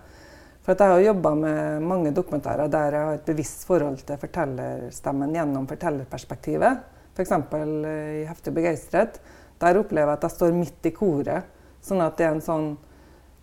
[0.64, 5.32] For jeg har jobba med mange dokumentarer der jeg har et bevisst forhold til fortellerstemmen
[5.34, 6.84] gjennom fortellerperspektivet.
[7.16, 7.32] F.eks.
[7.50, 9.18] For i 'Heftig begeistret'.
[9.60, 11.48] Der opplever jeg at jeg står midt i koret.
[11.82, 12.68] Sånn at det er en sånn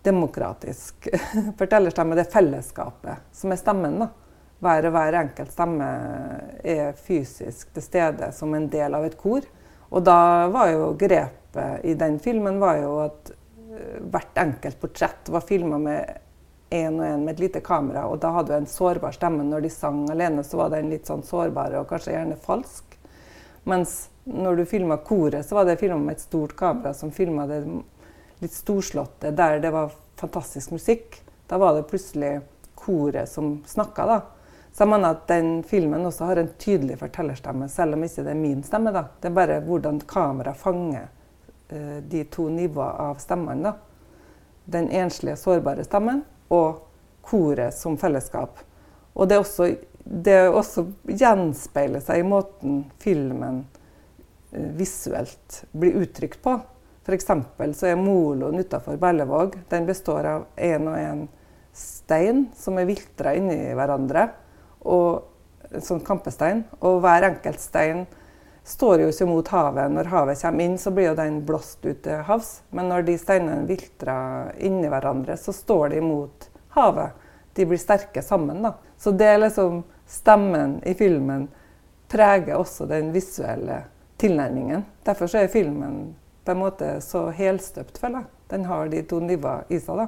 [0.06, 1.10] demokratisk
[1.60, 2.16] fortellerstemme.
[2.16, 4.00] Det er fellesskapet som er stemmen.
[4.00, 4.10] da.
[4.60, 5.88] Hver og hver enkelt stemme
[6.66, 9.46] er fysisk til stede som en del av et kor.
[9.90, 13.32] Og da var jo grepet i den filmen var jo at
[14.12, 16.18] hvert enkelt portrett var filma med
[16.70, 18.08] én og én med et lite kamera.
[18.08, 19.44] Og da hadde du en sårbar stemme.
[19.44, 22.98] Når de sang alene, så var den litt sånn sårbar og kanskje gjerne falsk.
[23.68, 27.48] Mens når du filma koret, så var det filma med et stort kamera som filma
[27.48, 27.62] det
[28.40, 31.22] litt storslåtte, der det var fantastisk musikk.
[31.48, 32.42] Da var det plutselig
[32.76, 34.20] koret som snakka, da.
[34.72, 38.34] Så jeg mener at den filmen også har en tydelig fortellerstemme, selv om ikke det
[38.36, 38.92] er min stemme.
[38.94, 39.08] da.
[39.22, 41.08] Det er bare hvordan kamera fanger
[41.70, 43.74] de to nivåene av stemmene.
[44.66, 46.22] Den enslige, sårbare stemmen
[46.54, 46.88] og
[47.28, 48.60] koret som fellesskap.
[49.18, 49.72] Og det, også,
[50.04, 53.64] det også gjenspeiler seg i måten filmen
[54.52, 56.58] eh, visuelt blir uttrykt på.
[57.08, 57.30] F.eks.
[57.80, 61.26] så er moloen utafor Berlevåg den består av én og én
[61.78, 64.28] stein som er viltra inni hverandre.
[64.88, 65.24] Og
[65.72, 66.66] en sånn kampestein.
[66.80, 68.06] Og hver enkelt stein
[68.68, 69.92] står jo ikke mot havet.
[69.96, 72.50] Når havet kommer inn, så blir jo den blåst ut til havs.
[72.76, 77.16] Men når de steinene viltrer inni hverandre, så står de mot havet.
[77.56, 78.62] De blir sterke sammen.
[78.62, 78.74] da.
[78.98, 81.48] Så det er liksom stemmen i filmen
[82.12, 83.82] preger også den visuelle
[84.20, 84.86] tilnærmingen.
[85.04, 88.32] Derfor er filmen på en måte så helstøpt, føler jeg.
[88.52, 89.98] Den har de to nivåene i seg.
[89.98, 90.08] da.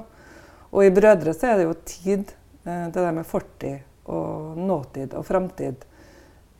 [0.70, 2.32] Og i 'Brødre' så er det jo tid,
[2.64, 5.84] eh, det der med fortid og nåtid og framtid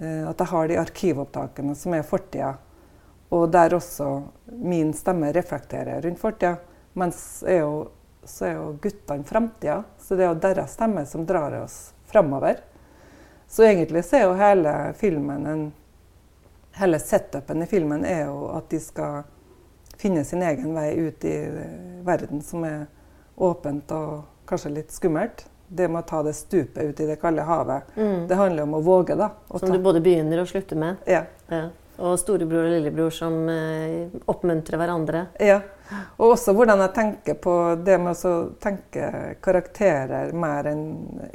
[0.00, 2.54] at jeg har de arkivopptakene som er fortida,
[3.30, 4.08] og der også
[4.58, 6.56] min stemme reflekterer rundt fortida.
[6.98, 7.74] Mens er jo,
[8.24, 12.62] så er jo guttene framtida, så det er jo deres stemme som drar oss framover.
[13.50, 15.68] Så egentlig så er jo hele filmen en
[16.78, 19.24] Hele setupen i filmen er jo at de skal
[19.98, 21.34] finne sin egen vei ut i
[22.06, 22.84] verden som er
[23.34, 27.44] åpent og kanskje litt skummelt det med å ta det stupet ut i det kalde
[27.46, 27.92] havet.
[27.96, 28.26] Mm.
[28.28, 29.30] Det handler om å våge, da.
[29.48, 31.04] Å som du både begynner og slutter med.
[31.06, 31.22] Ja.
[31.52, 31.68] ja.
[32.00, 35.26] Og storebror og lillebror som eh, oppmuntrer hverandre.
[35.38, 35.60] Ja.
[36.18, 37.54] Og også hvordan jeg tenker på
[37.84, 39.10] det med å tenke
[39.42, 40.84] karakterer mer enn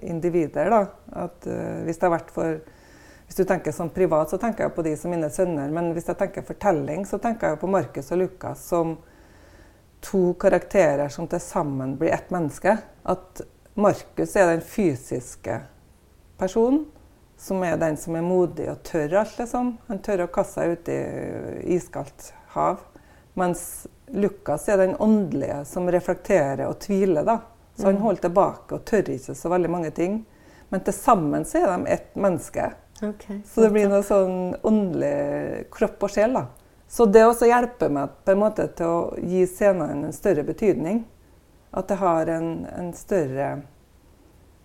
[0.04, 0.72] individer.
[0.72, 0.82] da.
[1.26, 2.60] At uh, hvis det har vært for
[3.26, 5.72] hvis du tenker sånn privat, så tenker jeg på de som mine sønner.
[5.74, 8.98] Men hvis jeg tenker fortelling, så tenker jeg på Markus og Lukas som
[10.06, 12.78] to karakterer som til sammen blir ett menneske.
[13.04, 13.42] At
[13.76, 15.60] Markus er den fysiske
[16.38, 16.86] personen.
[17.38, 19.74] Som er den som er modig og tør alt, liksom.
[19.90, 21.00] Han tør å kaste seg ut i
[21.76, 22.80] iskaldt hav.
[23.36, 27.28] Mens Lukas er den åndelige som reflekterer og tviler.
[27.28, 27.42] da.
[27.76, 28.02] Så han mm.
[28.02, 30.22] holder tilbake og tør ikke så veldig mange ting.
[30.72, 32.70] Men til sammen så er de ett menneske.
[33.04, 36.40] Okay, så det blir noe sånn åndelig kropp og sjel.
[36.40, 36.46] da.
[36.88, 41.04] Så det også hjelper meg på en måte til å gi scenene en større betydning.
[41.76, 43.50] At det har en, en, større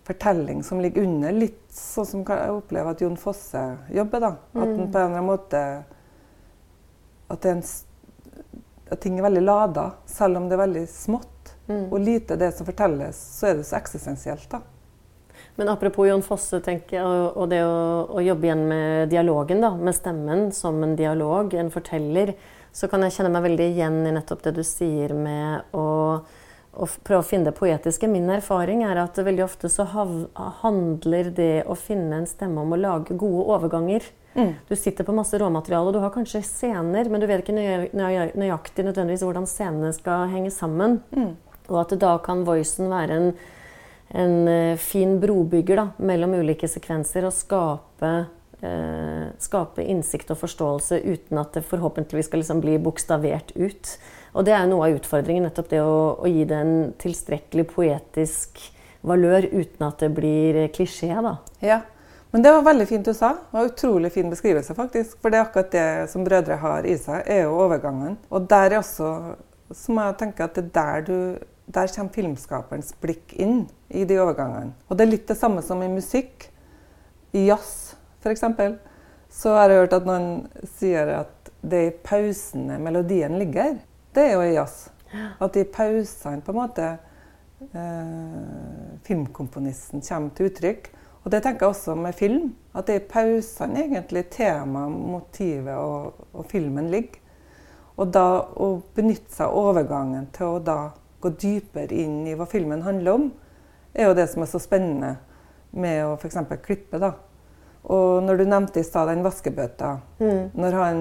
[0.06, 1.34] fortelling som ligger under.
[1.34, 4.22] Litt sånn som jeg opplever at Jon Fosse jobber.
[4.22, 4.32] da.
[4.54, 4.76] At, mm.
[4.78, 5.62] på en eller annen måte,
[7.30, 7.62] at, en,
[8.90, 11.54] at ting er veldig lada, selv om det er veldig smått.
[11.70, 11.86] Mm.
[11.90, 14.46] Og lite det som fortelles, så er det så eksistensielt.
[14.50, 14.62] da.
[15.58, 17.04] Men apropos Jon Fosse tenker jeg,
[17.36, 21.72] og det å, å, jobbe igjen med dialogen, da, med stemmen som en dialog, en
[21.74, 22.34] forteller,
[22.72, 25.86] så kan jeg kjenne meg veldig igjen i nettopp det du sier med å
[26.78, 28.08] og prøve å finne det poetiske.
[28.10, 32.78] Min erfaring er at veldig ofte så handler det å finne en stemme om å
[32.78, 34.06] lage gode overganger.
[34.34, 34.52] Mm.
[34.68, 38.86] Du sitter på masse råmateriale, og du har kanskje scener, men du vet ikke nøyaktig
[38.86, 41.00] nødvendigvis hvordan scenene skal henge sammen.
[41.10, 41.32] Mm.
[41.70, 43.32] Og at da kan voicen være en,
[44.22, 48.14] en eh, fin brobygger da, mellom ulike sekvenser og skape,
[48.62, 53.94] eh, skape innsikt og forståelse uten at det forhåpentligvis skal liksom bli bokstavert ut.
[54.34, 58.62] Og det er noe av utfordringen, nettopp det å, å gi det en tilstrekkelig poetisk
[59.06, 61.10] valør uten at det blir klisjé.
[61.24, 61.36] da.
[61.64, 61.80] Ja,
[62.30, 63.32] men det var veldig fint du sa.
[63.50, 65.18] Det var Utrolig fin beskrivelse, faktisk.
[65.22, 68.18] For det er akkurat det som brødre har i seg, er jo overgangen.
[68.30, 69.10] Og der er også,
[69.74, 71.16] som jeg tenker at det er der du
[71.70, 74.74] der kommer filmskaperens blikk inn i de overgangene.
[74.88, 76.48] Og det er litt det samme som i musikk.
[77.30, 78.42] I jazz, f.eks.
[79.30, 83.76] Så har jeg hørt at noen sier at det er i pausene melodien ligger.
[84.14, 84.88] Det er jo i jazz.
[85.42, 86.86] At i pausene på en måte
[87.74, 90.90] eh, filmkomponisten kommer til uttrykk.
[91.20, 92.52] Og det tenker jeg også med film.
[92.74, 97.20] At det er i pausene egentlig temaet, motivet og, og, filmen ligger.
[98.00, 100.78] Og da å benytte seg av overgangen til å da
[101.20, 103.26] gå dypere inn i hva filmen handler om,
[103.92, 105.18] er jo det som er så spennende
[105.76, 106.38] med å f.eks.
[106.64, 106.98] klippe.
[107.02, 107.12] da.
[107.92, 110.56] Og når du nevnte i stad den vaskebøtta mm.
[110.56, 110.98] Når, han,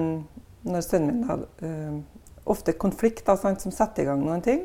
[0.68, 2.19] når sønnen min hadde uh,
[2.50, 4.64] ofte konflikt da, sant, som setter i gang noen ting,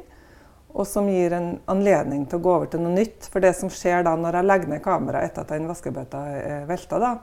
[0.76, 3.30] og som gir en anledning til å gå over til noe nytt.
[3.32, 6.66] For det som skjer da når jeg legger ned kameraet etter at den vaskebøtta er
[6.68, 7.14] velta, da,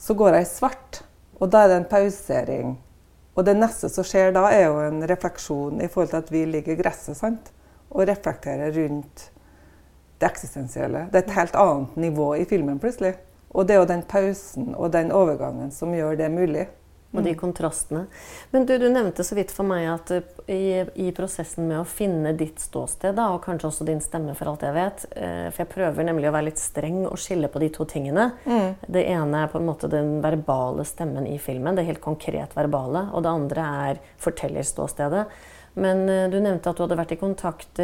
[0.00, 1.00] så går jeg i svart.
[1.40, 2.76] Og da er det en pausering.
[3.34, 6.44] Og det neste som skjer da, er jo en refleksjon i forhold til at vi
[6.46, 7.50] ligger i gresset sant?
[7.90, 9.30] og reflekterer rundt
[10.20, 11.08] det eksistensielle.
[11.10, 13.16] Det er et helt annet nivå i filmen plutselig.
[13.50, 16.68] Og det er jo den pausen og den overgangen som gjør det mulig
[17.12, 17.38] og de mm.
[17.38, 18.04] kontrastene.
[18.50, 20.62] Men du, du, nevnte så vidt for meg at eh, i,
[21.06, 24.64] i, prosessen med å finne ditt ståsted, da, og kanskje også din stemme, for alt
[24.66, 27.70] jeg vet eh, For jeg prøver nemlig å være litt streng og skille på de
[27.74, 28.30] to tingene.
[28.46, 28.86] Mm.
[28.86, 33.08] Det ene er på en måte den verbale stemmen i filmen, det helt konkret verbale.
[33.10, 35.26] Og det andre er fortellerståstedet.
[35.82, 37.82] Men eh, du nevnte at du hadde vært i kontakt,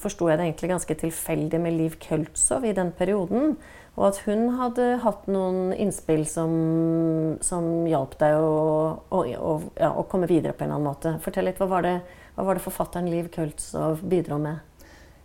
[0.00, 3.58] forsto jeg det egentlig ganske tilfeldig, med Liv Køltzow i den perioden.
[3.94, 6.54] Og at hun hadde hatt noen innspill som,
[7.46, 8.54] som hjalp deg å,
[9.06, 11.12] å, å, ja, å, komme videre på en eller annen måte.
[11.22, 11.94] Fortell litt, Hva var det,
[12.34, 13.70] hva var det forfatteren Liv Kultz
[14.02, 14.58] bidro med?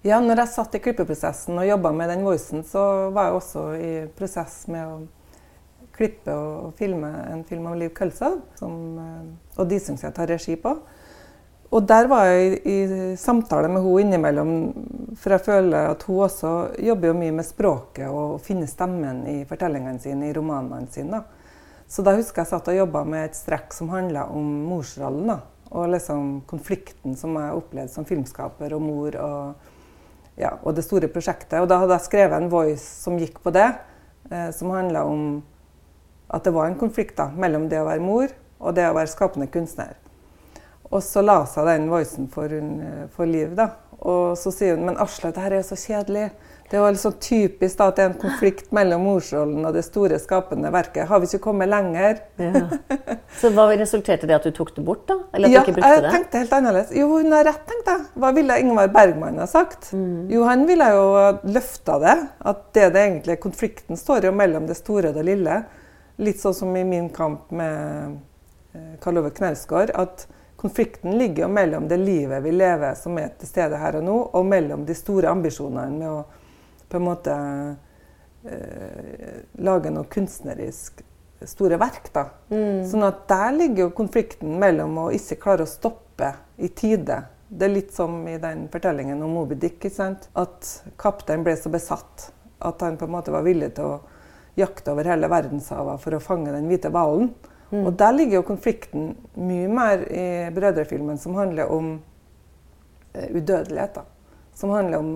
[0.06, 3.64] Ja, når jeg satt i klippeprosessen og jobba med den voicen, så var jeg også
[3.76, 5.00] i prosess med å
[5.98, 8.22] klippe og filme en film av Liv Kultz,
[8.62, 8.78] som
[9.60, 10.78] og de har jeg tar regi på.
[11.70, 14.54] Og der var jeg i, i samtale med henne innimellom,
[15.22, 19.44] for jeg føler at hun også jobber jo mye med språket og finner stemmen i
[19.50, 21.22] fortellingene sine, i romanene sine.
[21.90, 25.30] Så da husker jeg satt og jobba med et strekk som handla om morsrollen.
[25.30, 29.54] da, Og liksom konflikten som jeg opplevde som filmskaper og mor, og,
[30.38, 31.62] ja, og, det store prosjektet.
[31.62, 33.70] Og da hadde jeg skrevet en voice som gikk på det,
[34.32, 35.44] eh, som handla om
[36.30, 38.30] at det var en konflikt da, mellom det å være mor
[38.60, 39.98] og det å være skapende kunstner.
[40.90, 42.54] Og så la seg den voicen for,
[43.14, 43.54] for Liv.
[43.58, 43.72] da.
[44.00, 46.30] Og så sier hun men Asle, det her er så kjedelig.
[46.70, 49.82] Det er jo liksom typisk da, at det er en konflikt mellom morsrollen og det
[49.88, 51.08] store skapende verket.
[51.10, 52.22] Har vi ikke kommet lenger?
[52.38, 52.68] Ja.
[53.40, 55.18] Så hva resulterte det at du tok det bort, da?
[55.34, 56.04] Eller at ja, du ikke brukte det?
[56.06, 56.94] jeg tenkte helt annerledes.
[57.00, 58.08] Jo, hun har rett, tenkte jeg.
[58.22, 59.92] Hva ville Ingvar Bergman ha sagt?
[59.98, 60.30] Mm.
[60.32, 61.06] Jo, han ville jo
[61.58, 62.18] løfta det.
[62.54, 65.62] At det det egentlig konflikten står jo mellom det store og det lille.
[66.22, 68.20] Litt sånn som i min kamp med
[68.78, 69.96] eh, Karl Ove Knausgård.
[69.98, 70.28] at
[70.60, 74.18] Konflikten ligger jo mellom det livet vi lever som er til stede her og nå,
[74.36, 76.24] og mellom de store ambisjonene med å
[76.90, 77.36] på en måte
[78.50, 81.04] eh, lage noe kunstnerisk
[81.48, 82.10] store verk.
[82.14, 82.26] da.
[82.52, 82.84] Mm.
[82.90, 87.22] Sånn at der ligger jo konflikten mellom å ikke klare å stoppe i tide.
[87.50, 89.80] Det er litt som i den fortellingen om Moby Dick.
[89.80, 90.28] ikke sant?
[90.34, 90.68] At
[91.00, 94.00] kapteinen ble så besatt at han på en måte var villig til å
[94.60, 97.32] jakte over hele verdenshavet for å fange den hvite hvalen.
[97.70, 97.86] Mm.
[97.86, 102.00] Og der ligger jo konflikten mye mer i brødrefilmen, som handler om
[103.14, 104.00] eh, udødelighet.
[104.00, 104.02] Da.
[104.56, 105.14] Som handler om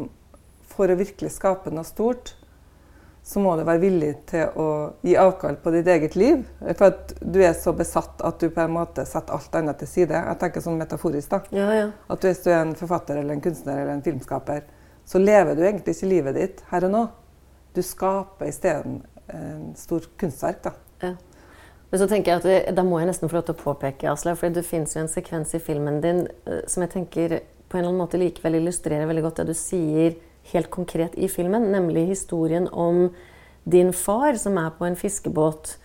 [0.74, 2.36] for å virkelig skape noe stort,
[3.24, 4.68] så må du være villig til å
[5.06, 6.42] gi avkall på ditt eget liv.
[6.74, 9.88] For at du er så besatt at du på en måte setter alt annet til
[9.88, 10.24] side.
[10.28, 11.32] Jeg tenker sånn metaforisk.
[11.32, 11.40] da.
[11.56, 11.86] Ja, ja.
[12.12, 14.66] At hvis du er en forfatter eller en kunstner eller en filmskaper,
[15.08, 17.06] så lever du egentlig ikke livet ditt her og nå.
[17.74, 20.60] Du skaper isteden en stor kunstverk.
[20.68, 20.76] da.
[21.04, 21.16] Ja.
[21.94, 24.40] Men så tenker jeg at Da må jeg nesten få lov til å påpeke, Aslaug,
[24.40, 27.36] for det fins jo en sekvens i filmen din uh, som jeg tenker
[27.70, 30.16] på en eller annen måte likevel illustrerer veldig godt det du sier
[30.50, 33.06] helt konkret i filmen, nemlig historien om
[33.70, 35.76] din far som er på en fiskebåt.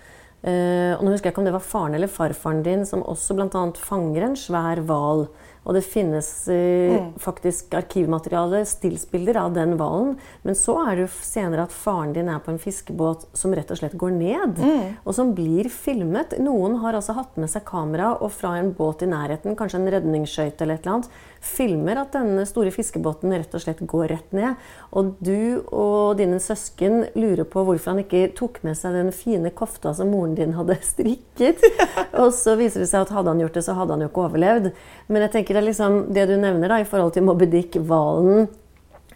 [0.40, 3.37] Uh, og nå husker jeg ikke om det var faren eller farfaren din som også
[3.37, 3.66] bl.a.
[3.77, 5.27] fanger en svær hval.
[5.66, 7.09] Og det finnes eh, mm.
[7.23, 10.14] faktisk arkivmateriale, stillsbilder av den hvalen.
[10.47, 13.71] Men så er det jo senere at faren din er på en fiskebåt som rett
[13.75, 14.62] og slett går ned.
[14.62, 14.94] Mm.
[15.05, 16.38] Og som blir filmet.
[16.42, 19.92] Noen har altså hatt med seg kamera og fra en båt i nærheten, kanskje en
[19.99, 24.35] redningsskøyte eller et eller annet, filmer at denne store fiskebåten rett og slett går rett
[24.37, 24.59] ned.
[24.98, 29.53] Og du og dine søsken lurer på hvorfor han ikke tok med seg den fine
[29.55, 31.64] kofta som moren din hadde strikket.
[32.12, 34.27] og så viser det seg at hadde han gjort det, så hadde han jo ikke
[34.27, 34.72] overlevd.
[35.09, 37.79] Men jeg tenker det er liksom det du nevner da, i forhold til Moby Dick,
[37.88, 38.48] hvalen,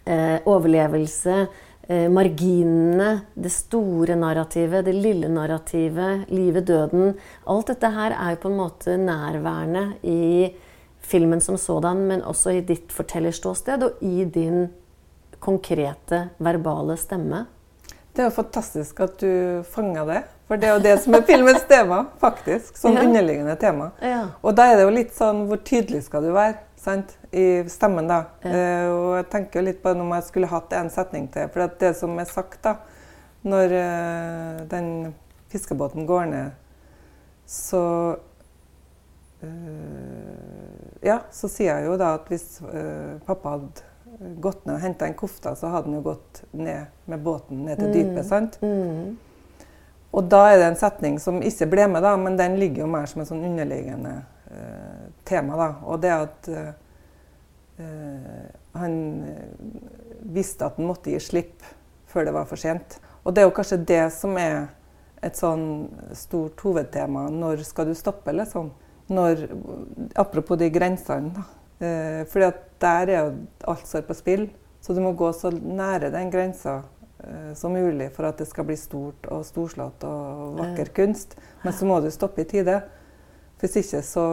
[0.05, 1.47] eh, overlevelse,
[1.87, 7.13] eh, marginene, det store narrativet, det lille narrativet, livet, døden
[7.47, 10.53] Alt dette her er jo på en måte nærværende i
[11.07, 14.67] filmen som sådan, men også i ditt fortellerståsted og i din
[15.43, 17.45] konkrete, verbale stemme.
[18.13, 20.21] Det er jo fantastisk at du fanga det.
[20.47, 22.77] For det er jo det som er filmens tema, faktisk.
[22.77, 23.03] Sånn ja.
[23.07, 23.89] underliggende tema.
[24.03, 24.27] Ja.
[24.43, 27.15] Og da er det jo litt sånn Hvor tydelig skal du være sant?
[27.33, 28.19] i stemmen, da?
[28.45, 28.51] Ja.
[28.53, 31.49] Uh, og jeg tenker jo litt på om jeg skulle hatt en setning til.
[31.53, 32.75] For det som er sagt, da,
[33.47, 34.87] når uh, den
[35.49, 36.53] fiskebåten går ned,
[37.49, 37.81] så
[39.41, 40.52] uh,
[41.03, 42.61] Ja, så sier jeg jo da at hvis
[43.27, 43.89] pappa hadde
[44.39, 47.79] gått ned og henta en kofte, så hadde han jo gått ned med båten ned
[47.79, 47.93] til mm.
[47.93, 48.25] dypet.
[48.27, 48.59] sant?
[48.61, 49.17] Mm.
[50.13, 52.91] Og da er det en setning som ikke ble med, da, men den ligger jo
[52.93, 54.13] mer som et sånn underliggende
[54.51, 55.57] uh, tema.
[55.57, 56.71] da, Og det at uh,
[58.77, 58.93] han
[60.33, 61.65] visste at han måtte gi slipp
[62.09, 62.99] før det var for sent.
[63.23, 64.67] Og det er jo kanskje det som er
[65.23, 65.65] et sånn
[66.17, 67.25] stort hovedtema.
[67.33, 68.69] Når skal du stoppe, liksom?
[69.11, 69.47] Når,
[70.15, 71.43] apropos de grensene, da.
[71.83, 73.31] Eh, fordi at der er jo
[73.73, 74.47] alt står på spill.
[74.83, 76.81] Så du må gå så nære den grensa
[77.23, 81.37] eh, som mulig for at det skal bli stort og storslått og vakker kunst.
[81.63, 82.81] Men så må du stoppe i tide.
[83.63, 84.23] Hvis ikke så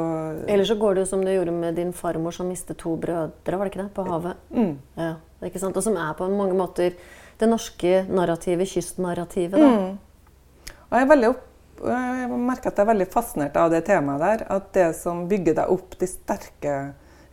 [0.51, 3.59] Eller så går det jo som du gjorde med din farmor som mistet to brødre,
[3.59, 3.93] var det ikke det?
[3.95, 4.41] På havet.
[4.51, 4.73] Mm.
[4.99, 5.77] Ja, det ikke sant?
[5.79, 6.97] Og som er på mange måter
[7.41, 9.61] det norske narrativet, kystnarrativet.
[9.61, 9.69] da.
[9.71, 10.75] Mm.
[10.91, 11.47] Og jeg er veldig opp
[11.89, 14.47] jeg merker at jeg er veldig fascinert av det temaet der.
[14.53, 16.77] At det som bygger deg opp, de sterke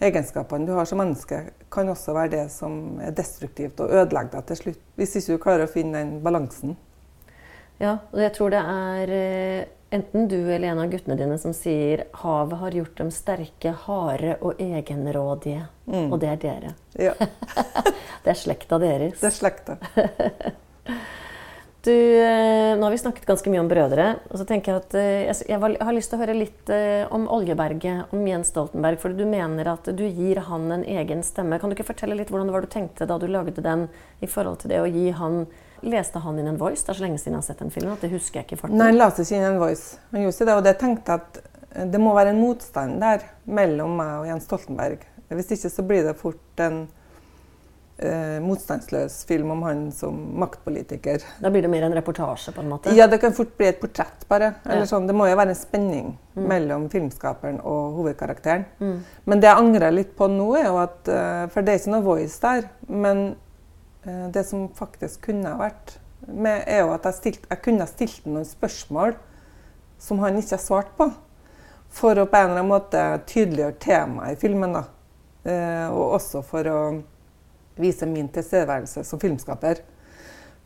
[0.04, 1.42] egenskapene du har som menneske,
[1.74, 4.84] kan også være det som er destruktivt og ødelegger deg til slutt.
[5.00, 6.78] Hvis ikke du klarer å finne den balansen.
[7.82, 11.54] Ja, og jeg tror det er eh, enten du eller en av guttene dine som
[11.54, 15.68] sier havet har gjort dem sterke, harde og egenrådige.
[15.86, 16.08] Mm.
[16.10, 16.74] Og det er dere.
[16.98, 17.14] Ja.
[18.24, 19.20] det er slekta deres.
[19.22, 19.78] Det er slekta.
[21.88, 24.08] Du, eh, nå har vi snakket ganske mye om brødre.
[24.30, 27.30] og så tenker Jeg at eh, jeg har lyst til å høre litt eh, om
[27.32, 29.00] Oljeberget, om Jens Stoltenberg.
[29.00, 31.60] For du mener at du gir han en egen stemme.
[31.62, 33.88] Kan du ikke fortelle litt hvordan det var du tenkte da du lagde den?
[34.20, 35.46] i forhold til det å gi han,
[35.86, 36.84] Leste han inn en voice?
[36.84, 37.94] Det er så lenge siden jeg har sett den filmen.
[37.94, 38.80] at det husker jeg ikke farten.
[38.82, 40.00] Nei, han leste ikke inn en voice.
[40.12, 41.42] Han gjorde det, og det tenkte at
[41.94, 45.06] det må være en motstand der mellom meg og Jens Stoltenberg.
[45.30, 46.88] Hvis ikke så blir det fort en
[47.98, 51.24] eh, motstandsløs film om han som maktpolitiker.
[51.42, 52.54] Da blir det mer en reportasje?
[52.56, 52.94] på en måte?
[52.96, 54.54] Ja, det kan fort bli et portrett, bare.
[54.66, 54.86] Ja.
[54.90, 55.08] Sånn.
[55.10, 56.48] Det må jo være en spenning mm.
[56.48, 58.66] mellom filmskaperen og hovedkarakteren.
[58.80, 58.98] Mm.
[59.26, 61.96] Men det jeg angrer litt på nå, er jo at uh, For det er ikke
[61.96, 62.68] noe voice der.
[62.88, 63.24] Men
[64.06, 67.86] eh, det som faktisk kunne ha vært med, er jo at jeg, stilt, jeg kunne
[67.86, 69.16] ha stilt noen spørsmål
[70.02, 71.10] som han ikke har svart på.
[71.98, 74.76] For å på en eller annen måte tydeliggjøre temaet i filmen.
[74.76, 74.84] da.
[75.48, 76.80] Eh, og også for å
[77.82, 79.84] vise min tilstedeværelse som filmskaper.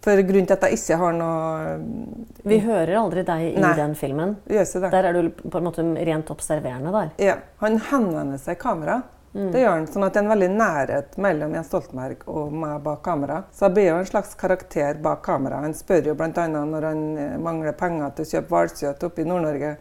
[0.01, 3.93] For grunnen til at jeg ikke har noe Vi hører aldri deg i Nei, den
[3.97, 4.35] filmen.
[4.49, 7.11] Der er du på en måte rent observerende der.
[7.21, 7.35] Ja.
[7.61, 9.01] Han henvender seg i kamera.
[9.31, 9.51] Mm.
[9.53, 12.81] Det gjør han, sånn at det er en veldig nærhet mellom Jens Stoltenberg og meg
[12.83, 13.37] bak kamera.
[13.55, 15.61] Så jeg blir jo en slags karakter bak kamera.
[15.63, 16.47] Han spør jo bl.a.
[16.51, 19.75] når han eh, mangler penger til å kjøpe hvalkjøtt oppe i Nord-Norge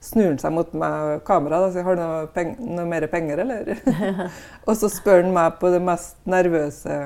[0.00, 3.38] snur han seg mot meg og kameraet og sier 'Har du noe, noe mer penger,
[3.42, 3.80] eller?'
[4.68, 6.98] og så spør han meg på det mest nervøse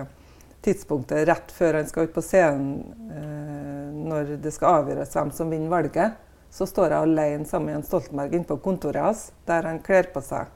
[0.62, 5.50] tidspunktet rett før han skal ut på scenen, eh, når det skal avgjøres hvem som
[5.50, 6.18] vinner valget.
[6.52, 10.10] Så står jeg alene sammen med Jens Stoltenberg inne på kontoret hans, der han kler
[10.12, 10.50] på seg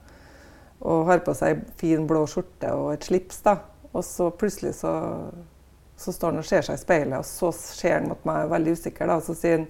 [0.85, 3.41] og har på seg fin blå skjorte og et slips.
[3.43, 3.59] da.
[3.93, 4.93] Og så plutselig så,
[5.97, 8.75] så står han og ser seg i speilet, og så ser han mot meg veldig
[8.77, 9.69] usikker, da, og så sier han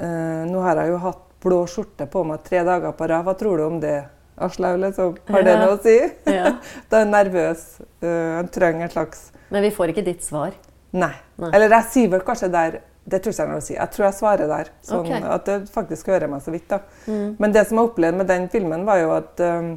[0.00, 3.24] eh, Nå har jeg jo hatt blå skjorte på meg tre dager på rad.
[3.26, 3.96] Hva tror du om det,
[4.40, 4.80] Aslaug?
[4.84, 5.16] Liksom?
[5.30, 5.96] Har det noe å si?
[6.40, 6.54] Ja.
[6.90, 7.64] da er han nervøs.
[8.04, 10.54] Uh, han trenger en slags Men vi får ikke ditt svar?
[10.90, 11.14] Nei.
[11.40, 11.50] Nei.
[11.54, 13.74] Eller jeg sier vel kanskje der det tror jeg ikke jeg si.
[13.74, 14.68] Jeg tror jeg svarer der.
[14.86, 15.22] Sånn okay.
[15.24, 16.68] At det faktisk hører meg så vidt.
[16.70, 16.82] da.
[17.08, 17.36] Mm.
[17.40, 19.70] Men det som jeg opplevde med den filmen, var jo at um,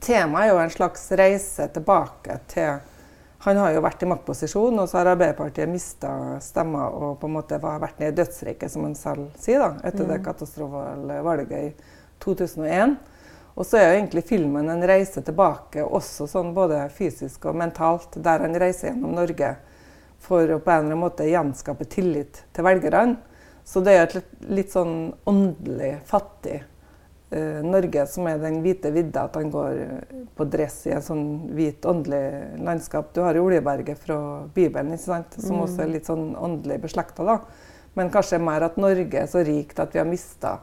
[0.00, 2.78] temaet er jo en slags reise tilbake til
[3.48, 6.10] han har jo vært i maktposisjon, og så har Arbeiderpartiet mista
[6.44, 10.04] stemmer og på en måte vært nede i dødsriket, som han selv sier, da, etter
[10.04, 10.10] mm.
[10.12, 11.94] det katastrofale valget i
[12.24, 12.96] 2001.
[13.58, 18.14] Og så er jo egentlig filmen en reise tilbake, også sånn både fysisk og mentalt,
[18.22, 19.56] der han reiser gjennom Norge
[20.22, 23.18] for å på en eller annen måte gjenskape tillit til velgerne.
[23.66, 24.94] Så det er et litt, litt sånn
[25.28, 26.62] åndelig fattig
[27.30, 29.80] Norge som er den hvite vidda, at han går
[30.38, 32.22] på dress i en sånn hvit, åndelig
[32.64, 33.10] landskap.
[33.12, 34.16] Du har jo Oljeberget fra
[34.54, 35.36] Bibelen, ikke sant?
[35.36, 35.64] som mm.
[35.66, 37.36] også er litt sånn åndelig beslekta, da.
[37.98, 40.58] Men kanskje mer at Norge er så rikt at vi har mista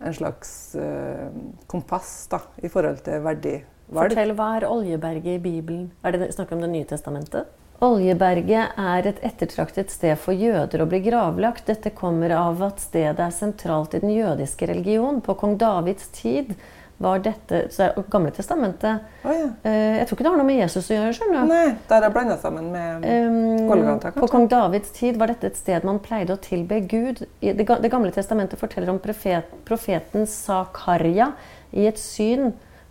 [0.00, 1.28] en slags uh,
[1.70, 3.68] kompass da, i forhold til verdivalg.
[3.92, 5.90] Fortell, hva er Oljeberget i Bibelen?
[6.02, 7.50] Er det snakk om Det nye testamentet?
[7.80, 11.64] Oljeberget er et ettertraktet sted for jøder å bli gravlagt.
[11.70, 15.22] Dette kommer av at stedet er sentralt i den jødiske religion.
[15.24, 16.52] På kong Davids tid
[17.00, 19.46] var dette så er Gamle testamentet oh, ja.
[19.64, 21.14] uh, Jeg tror ikke det har noe med Jesus å gjøre.
[21.16, 21.52] skjønner du?
[21.54, 25.56] Nei, Der er blanda sammen med um, Golgata, På kong Davids tid var dette et
[25.56, 27.24] sted man pleide å tilbe Gud.
[27.40, 31.32] Det, Gamle testamentet forteller om profet, profeten Sakarja
[31.72, 32.50] i et syn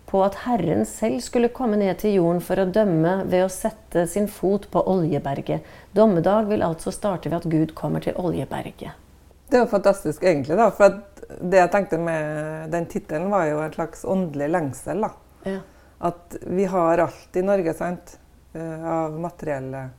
[0.10, 4.08] på at Herren selv skulle komme ned til jorden for å dømme ved å sette
[4.10, 5.66] sin fot på Oljeberget.
[5.94, 8.98] Dommedag vil altså starte ved at Gud kommer til Oljeberget.
[9.50, 10.58] Det er jo fantastisk, egentlig.
[10.58, 15.02] da, for Det jeg tenkte med den tittelen, var jo en slags åndelig lengsel.
[15.02, 15.12] da.
[15.44, 15.60] Ja.
[16.00, 18.18] At vi har alt i Norge sant,
[18.54, 19.90] eh, av materielle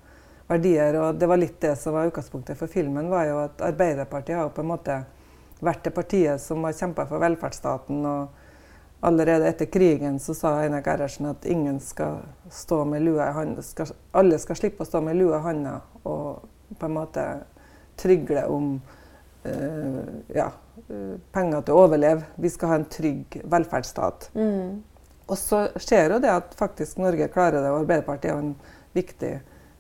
[0.49, 0.97] verdier.
[1.01, 4.51] Og det var litt det som var utgangspunktet for filmen, var jo at Arbeiderpartiet har
[4.51, 5.05] på en måte
[5.61, 8.07] vært det partiet som har kjempa for velferdsstaten.
[8.07, 8.40] og
[9.01, 12.19] Allerede etter krigen så sa Einar Gerhardsen at ingen skal
[12.53, 13.63] stå med lua i handa.
[14.13, 16.43] Alle skal slippe å stå med lua i handa og
[16.77, 17.25] på en måte
[18.01, 18.75] trygle om
[19.47, 20.05] uh,
[20.37, 20.51] ja,
[21.33, 22.29] penger til å overleve.
[22.37, 24.31] Vi skal ha en trygg velferdsstat.
[24.37, 24.83] Mm.
[25.31, 28.55] Og så skjer jo det at faktisk Norge klarer det, og Arbeiderpartiet er en
[28.97, 29.35] viktig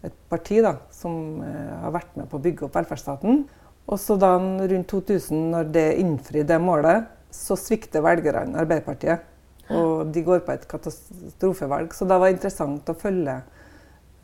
[0.06, 3.42] et parti da, som uh, har vært med på å bygge opp velferdsstaten.
[3.90, 9.26] Og så da rundt 2000, når det innfrir det målet, så svikter velgerne Arbeiderpartiet.
[9.70, 11.94] Og de går på et katastrofevalg.
[11.94, 13.36] Så det var interessant å følge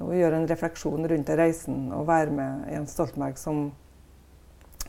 [0.03, 3.71] og gjøre en refleksjon rundt reisen og være med Jens Stoltenberg som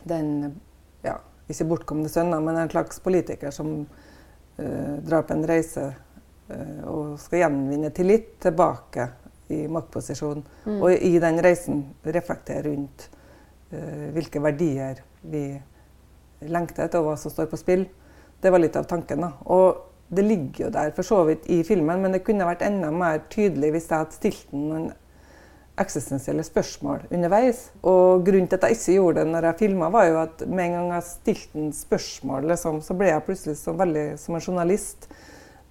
[0.07, 0.57] den
[1.05, 1.15] ja,
[1.47, 7.15] ikke bortkomne sønnen, men en slags politiker som uh, drar på en reise uh, og
[7.23, 9.07] skal gjenvinne tillit tilbake
[9.55, 10.43] i maktposisjon.
[10.65, 10.81] Mm.
[10.81, 13.07] Og i den reisen reflektere rundt
[13.71, 15.45] uh, hvilke verdier vi
[16.47, 17.87] lengter etter, og hva som står på spill.
[18.41, 19.21] Det var litt av tanken.
[19.25, 19.31] da.
[19.45, 22.91] Og det ligger jo der for så vidt i filmen, men det kunne vært enda
[22.95, 24.87] mer tydelig hvis jeg hadde stilt den noen
[25.77, 27.67] eksistensielle spørsmål underveis.
[27.85, 30.65] Og grunnen til at jeg ikke gjorde det når jeg filma, var jo at med
[30.65, 34.47] en gang jeg stilte en spørsmål, liksom, så ble jeg plutselig så veldig som en
[34.47, 35.09] journalist.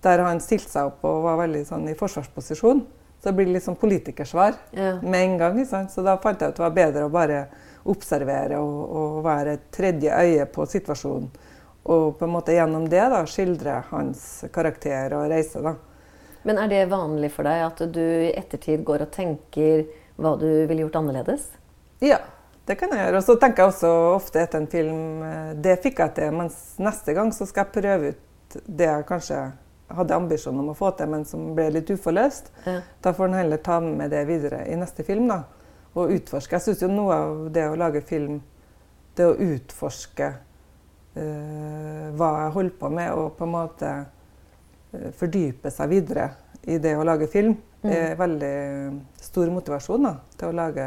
[0.04, 2.84] Der han stilte seg opp og var veldig sånn i forsvarsposisjon.
[3.16, 4.92] Så det blir litt sånn politikersvar ja.
[5.02, 5.62] med en gang.
[5.64, 7.40] Så da fant jeg at det var bedre å bare
[7.90, 11.30] observere og, og være et tredje øye på situasjonen.
[11.86, 15.62] Og på en måte gjennom det da, skildre hans karakter og reise.
[15.62, 15.76] da.
[16.46, 19.86] Men er det vanlig for deg at du i ettertid går og tenker
[20.18, 21.48] hva du ville gjort annerledes?
[22.02, 22.20] Ja,
[22.66, 23.20] det kan jeg gjøre.
[23.20, 26.56] Og så tenker jeg også ofte etter en film eh, Det fikk jeg til, mens
[26.82, 29.40] neste gang så skal jeg prøve ut det jeg kanskje
[29.96, 32.50] hadde ambisjon om å få til, men som ble litt uforløst.
[32.66, 32.80] Ja.
[33.02, 35.28] Da får en heller ta med det videre i neste film.
[35.30, 35.44] da,
[35.94, 36.56] Og utforske.
[36.56, 38.40] Jeg syns jo noe av det å lage film,
[39.16, 40.32] det å utforske
[41.16, 46.30] hva jeg holder på med, og på en måte uh, fordype seg videre
[46.66, 47.54] i det å lage film,
[47.84, 47.92] mm.
[47.92, 48.56] er veldig
[49.22, 50.86] stor motivasjon da, til å lage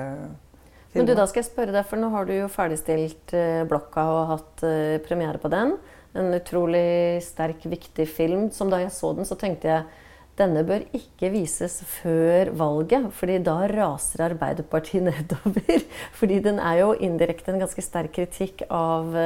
[0.91, 0.99] film.
[0.99, 4.05] Men du, da skal jeg spørre deg, for nå har du jo ferdigstilt uh, blokka
[4.15, 5.77] og hatt uh, premiere på den.
[6.17, 8.49] En utrolig sterk, viktig film.
[8.53, 10.05] Som da jeg så den, så tenkte jeg
[10.39, 15.83] denne bør ikke vises før valget, fordi da raser Arbeiderpartiet nedover.
[16.15, 19.17] Fordi den er jo indirekte en ganske sterk kritikk av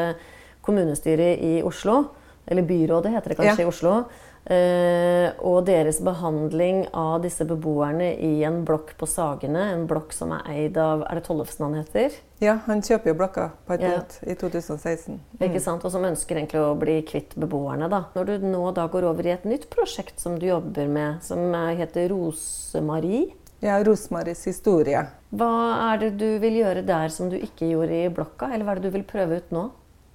[0.66, 2.04] kommunestyret i Oslo.
[2.46, 3.68] Eller byrådet, heter det kanskje ja.
[3.68, 3.98] i Oslo.
[4.44, 9.70] Uh, og deres behandling av disse beboerne i en blokk på Sagene.
[9.72, 12.18] En blokk som er eid av Er det Tollefsen han heter?
[12.44, 13.94] Ja, han kjøper jo blokka på et ja.
[14.28, 15.16] i 2016.
[15.16, 15.46] Mm.
[15.48, 15.86] Ikke sant?
[15.88, 17.88] Og som ønsker egentlig å bli kvitt beboerne.
[17.88, 18.02] da.
[18.18, 21.56] Når du nå da går over i et nytt prosjekt som du jobber med, som
[21.80, 23.30] heter Rosemarie
[23.64, 25.06] Ja, Rosemaries historie.
[25.32, 25.54] Hva
[25.94, 28.52] er det du vil gjøre der som du ikke gjorde i blokka?
[28.52, 29.70] Eller hva er det du vil prøve ut nå?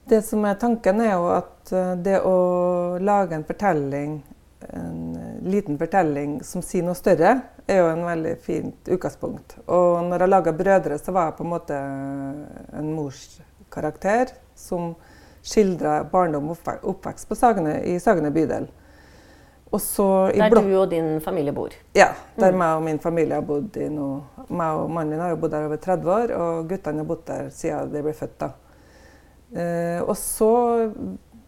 [0.09, 2.37] Det som er tanken, er jo at eh, det å
[3.05, 4.19] lage en fortelling,
[4.73, 5.03] en
[5.45, 7.35] liten fortelling som sier noe større,
[7.69, 9.59] er jo en veldig fint utgangspunkt.
[9.67, 11.77] Og når jeg laga 'Brødre', så var jeg på en måte
[12.81, 14.95] en morskarakter som
[15.45, 18.69] skildra barndom og oppvekst på Sagene, i Sagene bydel.
[20.41, 21.75] der du og din familie bor?
[21.95, 22.59] Ja, der mm.
[22.59, 24.07] meg og min familie har bodd i nå.
[24.49, 27.27] Meg og mannen min har jo bodd der over 30 år, og guttene har bodd
[27.29, 28.39] der siden de ble født.
[28.41, 28.51] da.
[29.57, 30.53] Eh, og så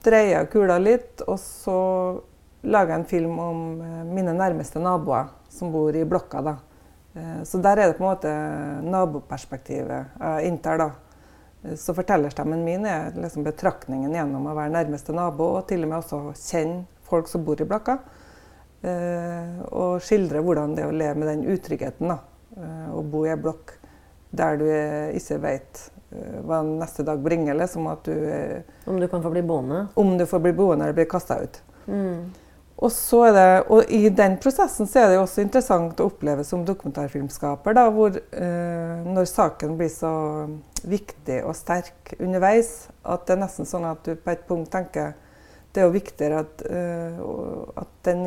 [0.04, 1.80] dreier jeg kula litt, og så
[2.62, 6.42] laga en film om eh, mine nærmeste naboer som bor i blokka.
[6.42, 6.56] da.
[7.14, 8.32] Eh, så der er det på en måte
[8.84, 10.78] naboperspektivet jeg inntar.
[10.78, 10.90] da.
[11.64, 15.92] Eh, så fortellerstemmen min er liksom betraktningen gjennom å være nærmeste nabo, og til og
[15.92, 17.98] med også kjenne folk som bor i blokka.
[18.80, 22.08] Og skildre hvordan det er å leve med den utryggheten.
[22.08, 22.16] da.
[22.96, 23.74] Å bo i ei blokk
[24.30, 24.66] der du
[25.16, 25.86] ikke vet
[26.46, 27.54] hva neste dag bringer.
[27.54, 28.14] Liksom, at du,
[28.90, 29.84] om du kan få bli boende?
[29.94, 31.60] Om du får bli boende eller bli kasta ut.
[31.86, 32.30] Mm.
[32.80, 32.92] Og,
[33.34, 37.82] det, og, I den prosessen så er det også interessant å oppleve som dokumentarfilmskaper, da,
[37.92, 40.12] hvor eh, når saken blir så
[40.88, 45.12] viktig og sterk underveis, at det er nesten sånn at du på et punkt tenker
[45.70, 48.24] det er jo viktigere at, uh, at den,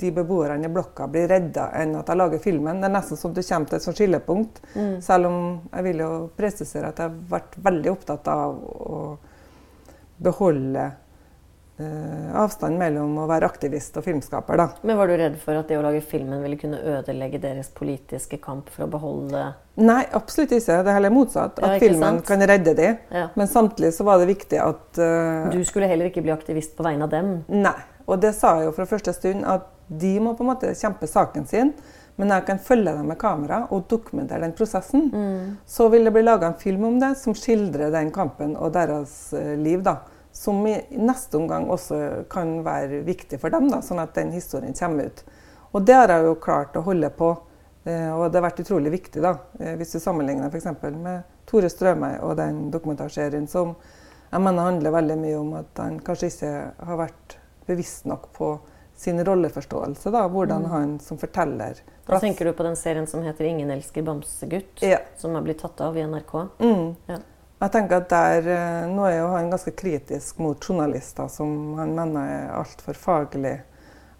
[0.00, 2.82] de beboerne i blokka blir redda, enn at jeg lager filmen.
[2.82, 4.62] Det er nesten som du kommer til et sånt skillepunkt.
[4.74, 4.96] Mm.
[5.04, 5.38] Selv om
[5.70, 9.00] jeg vil jo presisere at jeg har vært veldig opptatt av å
[10.20, 10.98] beholde eh,
[12.40, 14.60] avstand mellom å være aktivist og filmskaper.
[14.60, 14.66] Da.
[14.86, 18.40] Men Var du redd for at det å lage filmen ville kunne ødelegge deres politiske
[18.42, 19.50] kamp for å beholde
[19.80, 20.80] Nei, absolutt ikke.
[20.84, 21.60] Det er heller motsatt.
[21.62, 22.26] At ja, filmen sant?
[22.28, 22.98] kan redde dem.
[23.14, 23.28] Ja.
[23.38, 26.84] Men samtidig så var det viktig at uh, Du skulle heller ikke bli aktivist på
[26.84, 27.30] vegne av dem?
[27.48, 27.78] Nei.
[28.10, 31.08] Og det sa jeg jo fra første stund, at de må på en måte kjempe
[31.08, 31.72] saken sin.
[32.20, 35.08] Men jeg kan følge dem med kamera og dokumentere den prosessen.
[35.14, 35.56] Mm.
[35.64, 39.30] Så vil det bli laga en film om det som skildrer den kampen og deres
[39.32, 39.80] uh, liv.
[39.86, 40.02] da
[40.32, 44.74] som i neste omgang også kan være viktig for dem, da, sånn at den historien
[44.78, 45.24] kommer ut.
[45.72, 47.30] Og det har jeg jo klart å holde på,
[47.84, 49.22] eh, og det har vært utrolig viktig.
[49.22, 50.66] da, eh, Hvis du sammenligner f.eks.
[50.92, 53.76] med Tore Strømøy og den dokumentarserien som
[54.30, 56.50] jeg mener handler veldig mye om at han kanskje ikke
[56.86, 58.60] har vært bevisst nok på
[59.00, 60.10] sin rolleforståelse.
[60.10, 60.70] da, Hvordan mm.
[60.70, 64.98] han som forteller Da tenker du på den serien som heter 'Ingen elsker bamsegutt', ja.
[65.16, 66.48] som har blitt tatt av i NRK?
[66.58, 66.96] Mm.
[67.06, 67.18] Ja.
[67.60, 71.92] Jeg tenker at der, eh, Nå er jo han ganske kritisk mot journalister som han
[71.96, 73.58] mener er altfor faglig,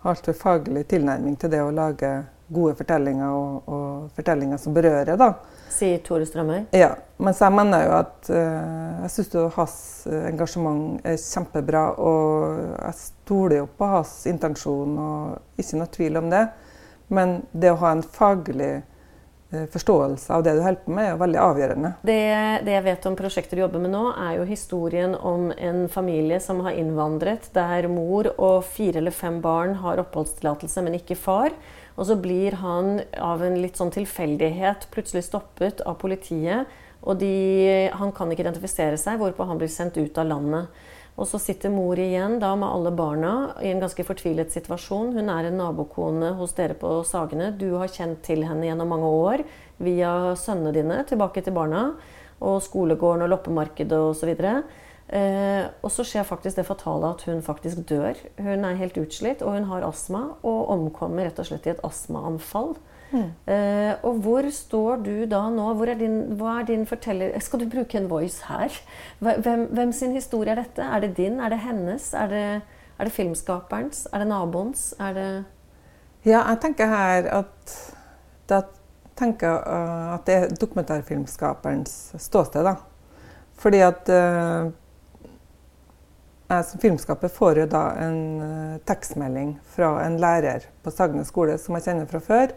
[0.04, 2.10] altfor faglig tilnærming til det å lage
[2.52, 5.16] gode fortellinger og, og fortellinger som berører.
[5.16, 5.32] da.
[5.70, 6.66] Sier Tore Strømøy?
[6.76, 6.90] Ja.
[7.20, 9.76] Mens jeg mener jo at uh, jeg syns hans
[10.08, 11.84] eh, engasjement er kjempebra.
[12.00, 16.46] Og jeg stoler jo på hans intensjon, og ikke noe tvil om det.
[17.08, 18.80] Men det å ha en faglig
[19.50, 21.92] forståelse av det du holder på med, er veldig avgjørende.
[22.06, 22.18] Det,
[22.66, 26.38] det, jeg vet om prosjekter du jobber med nå, er jo historien om en familie
[26.42, 31.56] som har innvandret, der mor og fire eller fem barn har oppholdstillatelse, men ikke far.
[31.98, 36.70] Og så blir han av en litt sånn tilfeldighet plutselig stoppet av politiet.
[37.00, 40.80] Og de, han kan ikke identifisere seg, hvorpå han blir sendt ut av landet.
[41.18, 45.12] Og så sitter mor igjen da med alle barna i en ganske fortvilet situasjon.
[45.16, 47.50] Hun er en nabokone hos dere på Sagene.
[47.58, 49.44] Du har kjent til henne gjennom mange år
[49.82, 51.90] via sønnene dine tilbake til barna.
[52.40, 54.32] Og skolegården og loppemarkedet osv.
[55.10, 58.16] Eh, og så skjer faktisk det fatale at hun faktisk dør.
[58.38, 61.84] Hun er helt utslitt, og hun har astma og omkommer rett og slett i et
[61.84, 62.76] astmaanfall.
[63.12, 65.70] Uh, og hvor står du da nå?
[65.82, 67.34] Er din, hva er din forteller...
[67.42, 68.74] Skal du bruke en voice her?
[69.18, 70.82] Hvem, hvem, sin historie er dette?
[70.82, 71.40] Er det din?
[71.40, 72.12] Er det hennes?
[72.14, 72.44] Er det,
[72.98, 74.06] er det filmskaperens?
[74.12, 74.92] Er det naboens?
[75.00, 75.30] Er det
[76.24, 77.74] Ja, jeg tenker her at
[78.48, 78.62] da
[79.18, 82.64] tenker uh, at det er dokumentarfilmskaperens ståsted.
[82.64, 82.76] da.
[83.58, 84.70] Fordi at uh,
[86.50, 91.74] jeg som filmskaper får jo da en tekstmelding fra en lærer på Sagne skole som
[91.78, 92.54] jeg kjenner fra før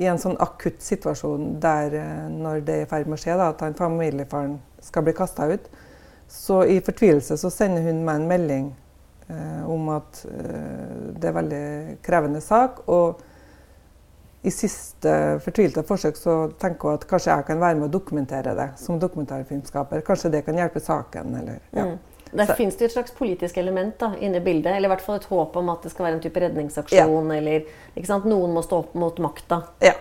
[0.00, 3.36] i en sånn akutt situasjon der eh, når det er i ferd med å skje,
[3.36, 5.66] da, at han familiefaren skal bli kasta ut,
[6.30, 8.70] så i fortvilelse så sender hun meg en melding
[9.28, 11.66] eh, om at eh, det er veldig
[12.06, 12.84] krevende sak.
[12.88, 13.26] Og
[14.40, 15.12] i siste
[15.44, 19.00] fortvilte forsøk så tenker hun at kanskje jeg kan være med å dokumentere det som
[19.02, 20.06] dokumentarfilmskaper.
[20.06, 21.34] Kanskje det kan hjelpe saken.
[21.42, 21.90] Eller, ja.
[21.90, 21.98] Mm.
[22.32, 24.72] Der fins det et slags politisk element da, inne i bildet.
[24.76, 27.32] Eller i hvert fall et håp om at det skal være en type redningsaksjon.
[27.32, 27.38] Ja.
[27.40, 29.62] Eller noen må stå opp mot makta.
[29.82, 29.96] Ja.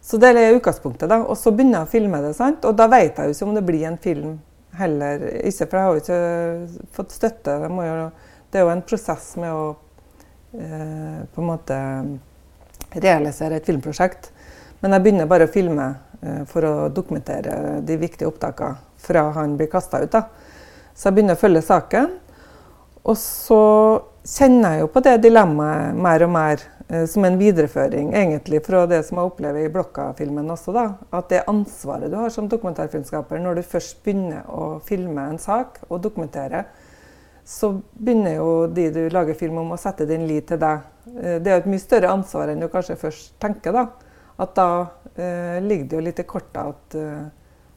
[0.00, 1.08] Så det er utgangspunktet.
[1.08, 1.22] da.
[1.24, 2.34] Og så begynner jeg å filme det.
[2.36, 2.64] sant?
[2.64, 4.38] Og da vet jeg jo ikke om det blir en film
[4.76, 5.24] heller.
[5.44, 7.56] Ikke, for jeg har jo ikke fått støtte.
[7.62, 8.10] Det, jo,
[8.50, 9.64] det er jo en prosess med å
[10.56, 11.80] eh, på en måte
[13.00, 14.30] realisere et filmprosjekt.
[14.80, 15.88] Men jeg begynner bare å filme
[16.20, 20.12] eh, for å dokumentere de viktige opptakene fra han blir kasta ut.
[20.12, 20.26] da.
[20.94, 22.10] Så jeg begynner å følge saken.
[23.04, 23.62] Og så
[24.26, 28.84] kjenner jeg jo på det dilemmaet mer og mer eh, som en videreføring egentlig fra
[28.90, 30.74] det som jeg opplever i Blokka-filmen også.
[30.76, 30.86] da,
[31.16, 35.80] At det ansvaret du har som dokumentarfilmskaper når du først begynner å filme en sak
[35.88, 36.66] og dokumentere,
[37.50, 40.84] så begynner jo de du lager film om, å sette din lit til deg.
[41.16, 43.74] Eh, det er jo et mye større ansvar enn du kanskje først tenker.
[43.74, 43.88] da.
[44.40, 44.68] At da
[45.16, 47.24] eh, ligger det jo litt i kortet at, eh,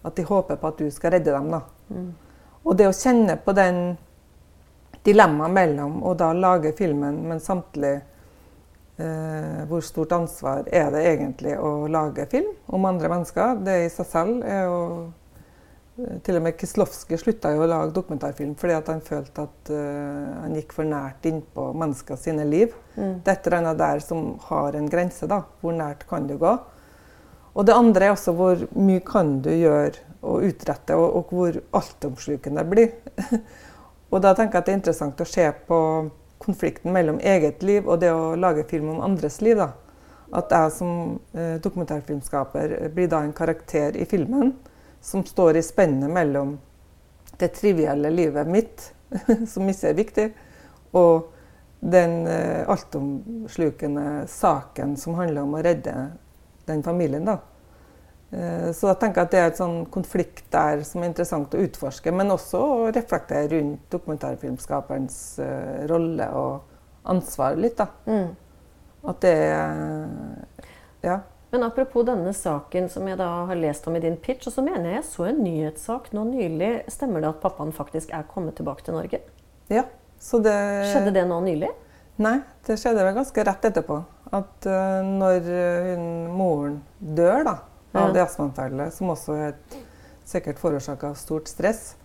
[0.04, 1.50] at de håper på at du skal redde dem.
[1.52, 1.64] da.
[1.90, 2.12] Mm.
[2.64, 3.84] Og det å kjenne på den
[5.04, 7.96] dilemmaet mellom å da lage filmen, men samtidig
[8.98, 13.60] eh, hvor stort ansvar er det egentlig å lage film om andre mennesker?
[13.66, 14.80] Det i seg selv er jo
[15.98, 20.32] eh, Til og med Kislovskij slutta jo å lage dokumentarfilm fordi han følte at eh,
[20.46, 22.72] han gikk for nært innpå mennesker sine liv.
[22.96, 23.20] Mm.
[23.26, 25.28] Det er et eller annet der som har en grense.
[25.28, 25.44] da.
[25.60, 26.56] Hvor nært kan du gå?
[27.54, 31.60] Og det andre er også hvor mye kan du gjøre og utrette, og, og hvor
[31.80, 33.40] altomslukende det blir.
[34.14, 35.78] Og da tenker jeg at det er interessant å se på
[36.44, 39.58] konflikten mellom eget liv og det å lage film om andres liv.
[39.58, 39.72] Da.
[40.38, 40.92] At jeg som
[41.34, 44.52] eh, dokumentarfilmskaper blir da en karakter i filmen
[45.02, 46.60] som står i spennet mellom
[47.42, 48.92] det trivielle livet mitt,
[49.52, 50.28] som ikke er viktig,
[50.94, 51.32] og
[51.82, 55.96] den eh, altomslukende saken som handler om å redde
[56.70, 57.26] den familien.
[57.26, 57.40] da.
[58.34, 61.62] Eh, så jeg tenker at det er et sånn konflikt der som er interessant å
[61.62, 67.78] utforske, men også å reflektere rundt dokumentarfilmskaperens uh, rolle og ansvar litt.
[67.78, 67.90] da.
[68.10, 68.34] Mm.
[69.12, 69.38] At det
[71.04, 71.20] Ja.
[71.54, 74.64] Men apropos denne saken som jeg da har lest om i din pitch, og så
[74.66, 76.72] mener jeg jeg så en nyhetssak nå nylig.
[76.90, 79.20] Stemmer det at pappaen faktisk er kommet tilbake til Norge?
[79.70, 79.84] Ja.
[80.18, 80.56] Så det
[80.90, 81.70] Skjedde det nå nylig?
[82.24, 84.00] Nei, det skjedde vel ganske rett etterpå.
[84.34, 85.52] At uh, når
[85.92, 87.56] hun, moren dør, da
[87.94, 89.54] av de astmaanfallene, som også er
[90.26, 91.96] sikkert forårsaka av stort stress,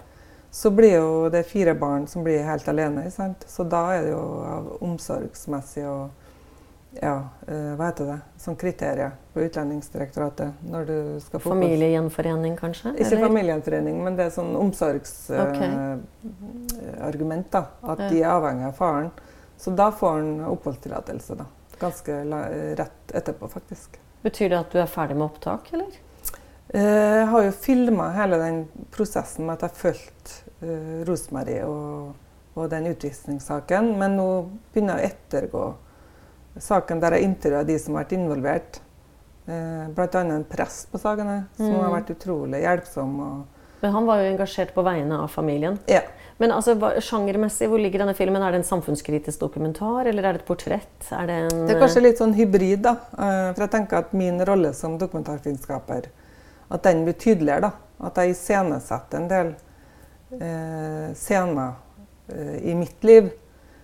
[0.50, 3.10] så blir jo det fire barn som blir helt alene.
[3.10, 3.44] Sant?
[3.48, 6.08] Så da er det jo av omsorgsmessig og
[6.96, 12.94] ja, eh, hva heter det, som kriterier på Utlendingsdirektoratet når du skal få Familiegjenforening, kanskje?
[12.96, 13.26] Ikke eller?
[13.26, 16.02] familiegjenforening, men det er sånn omsorgsargument.
[16.24, 17.44] Okay.
[17.44, 18.08] Uh, da, At ja.
[18.08, 19.12] de er avhengig av faren.
[19.58, 21.38] Så da får han oppholdstillatelse.
[21.38, 21.48] da.
[21.78, 22.22] Ganske
[22.78, 24.00] rett etterpå, faktisk.
[24.24, 25.98] Betyr det at du er ferdig med opptak, eller?
[26.68, 28.62] Eh, jeg har jo filma hele den
[28.92, 32.16] prosessen med at jeg har fulgt uh, Rosmarie og,
[32.54, 33.94] og, den utvisningssaken.
[34.00, 34.28] Men nå
[34.72, 35.64] begynner jeg å ettergå
[36.58, 38.80] saken der jeg intervjuer de som har vært involvert.
[39.48, 40.20] Eh, Bl.a.
[40.20, 41.78] en prest på sakene, som mm.
[41.80, 43.14] har vært utrolig hjelpsom.
[43.80, 45.78] Men han var jo engasjert på vegne av familien?
[45.88, 46.02] Ja.
[46.38, 48.42] Men altså, sjangermessig, hvor ligger denne filmen?
[48.42, 51.08] Er det en samfunnskritisk dokumentar, eller er det et portrett?
[51.10, 52.94] Er det, en det er kanskje litt sånn hybrid, da.
[53.18, 56.06] Eh, for jeg tenker at min rolle som dokumentarfilmskaper,
[56.68, 58.06] at den blir tydeligere, da.
[58.06, 59.52] At jeg iscenesetter en del
[60.38, 61.74] eh, scener
[62.30, 63.32] eh, i mitt liv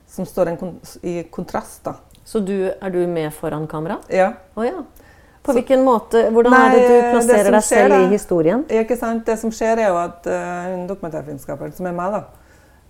[0.06, 1.98] som står kon i kontrast, da.
[2.24, 3.98] Så du, er du med foran kamera?
[4.08, 4.30] Ja.
[4.54, 4.84] Oh, ja.
[5.44, 8.62] På hvilken måte, Hvordan nei, er det du plasserer det deg selv i historien?
[8.80, 9.26] Ikke sant?
[9.26, 12.22] Det som skjer, er jo at uh, dokumentarfilmskaperen som er meg, da,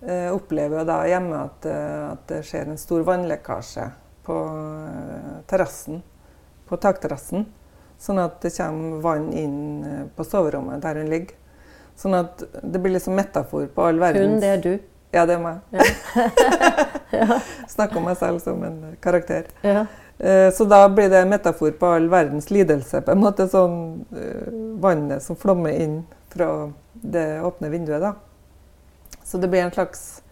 [0.06, 3.88] uh, opplever jo da hjemme at, uh, at, det skjer en stor vannlekkasje
[4.24, 4.38] på
[5.50, 5.98] terrassen,
[6.70, 7.48] på takterrassen.
[8.00, 11.34] Sånn at det kommer vann inn på soverommet der hun ligger.
[11.98, 14.72] Sånn at det blir liksom metafor på all verdens Hun, det er du?
[15.14, 15.60] Ja, det er meg.
[15.74, 15.84] Ja.
[17.20, 17.42] ja.
[17.70, 19.50] Snakker om meg selv som en karakter.
[19.66, 19.84] Ja.
[20.18, 23.00] Eh, så da blir det en metafor på all verdens lidelse.
[23.00, 24.04] på en måte sånn
[24.80, 26.02] Vannet som flommer inn
[26.34, 28.00] fra det åpne vinduet.
[28.00, 28.14] da.
[29.24, 30.22] Så det blir en slags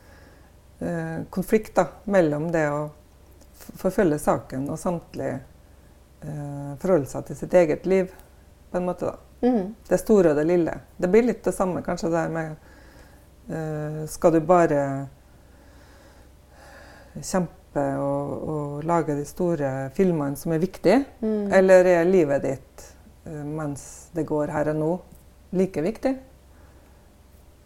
[0.78, 2.90] eh, konflikt da, mellom det å
[3.80, 8.12] forfølge saken og samtlig eh, forholde seg til sitt eget liv.
[8.70, 9.16] på en måte da.
[9.42, 9.74] Mm.
[9.88, 10.74] Det store og det lille.
[10.96, 12.54] Det blir litt det samme kanskje der med
[13.48, 15.08] eh, Skal du bare
[17.20, 21.04] kjempe kjempe og, og lage de store filmene som er viktige?
[21.20, 21.52] Mm.
[21.52, 22.94] Eller er livet ditt
[23.26, 25.00] uh, mens det går her og nå,
[25.52, 26.16] like viktig?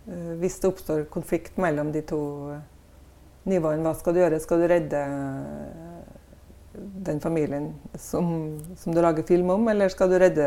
[0.06, 2.60] Uh, hvis det oppstår konflikt mellom de to uh,
[3.44, 4.40] nivåene, hva skal du gjøre?
[4.40, 5.02] Skal du redde
[6.76, 10.46] den familien som, som, du lager film om, eller skal du redde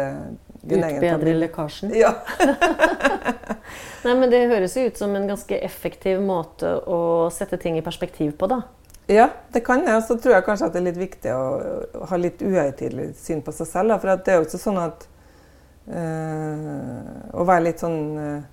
[0.62, 1.16] din egen familie?
[1.16, 1.94] Utbedre lekkasjen?
[1.98, 2.14] Ja.
[4.06, 7.84] Nei, men Det høres jo ut som en ganske effektiv måte å sette ting i
[7.84, 8.62] perspektiv på, da.
[9.10, 9.98] Ja, det kan jeg.
[9.98, 13.42] Og så tror jeg kanskje at det er litt viktig å ha litt uhøytidelig syn
[13.46, 13.96] på seg selv.
[13.98, 15.08] For det er jo ikke sånn at
[15.90, 18.44] øh, Å være litt sånn øh,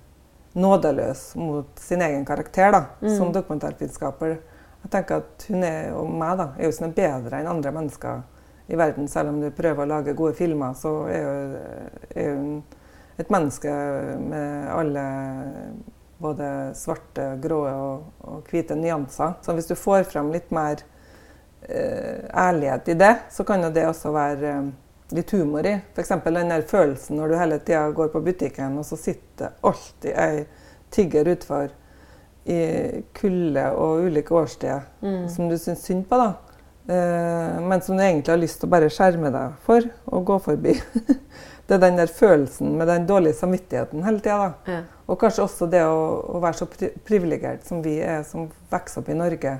[0.57, 3.11] nådeløs mot sin egen karakter da, mm.
[3.19, 7.41] som dokumentarfilmskaper Jeg tenker at hun er, og meg da, er jo ikke noe bedre
[7.41, 8.25] enn andre mennesker
[8.67, 9.05] i verden.
[9.11, 12.63] Selv om du prøver å lage gode filmer, så er hun
[13.17, 13.69] et menneske
[14.25, 15.05] med alle
[16.17, 19.37] både svarte, grå og, og hvite nyanser.
[19.45, 20.81] Så hvis du får frem litt mer
[21.61, 24.69] eh, ærlighet i det, så kan jo det også være eh,
[25.17, 25.75] litt humor i.
[25.93, 26.15] F.eks.
[26.25, 30.47] den der følelsen når du hele tida går på butikken, og så sitter alltid ei
[30.93, 31.71] tigger utfor
[32.47, 32.59] i
[33.15, 35.25] kulde og ulike årstider mm.
[35.29, 36.29] som du syns synd på, da.
[36.87, 40.37] Eh, men som du egentlig har lyst til å bare skjerme deg for og gå
[40.45, 40.77] forbi.
[41.67, 44.51] Det er den der følelsen med den dårlige samvittigheten hele tida.
[44.67, 44.83] Ja.
[45.07, 46.03] Og kanskje også det å,
[46.37, 49.57] å være så pri privilegert som vi er, som vokser opp i Norge.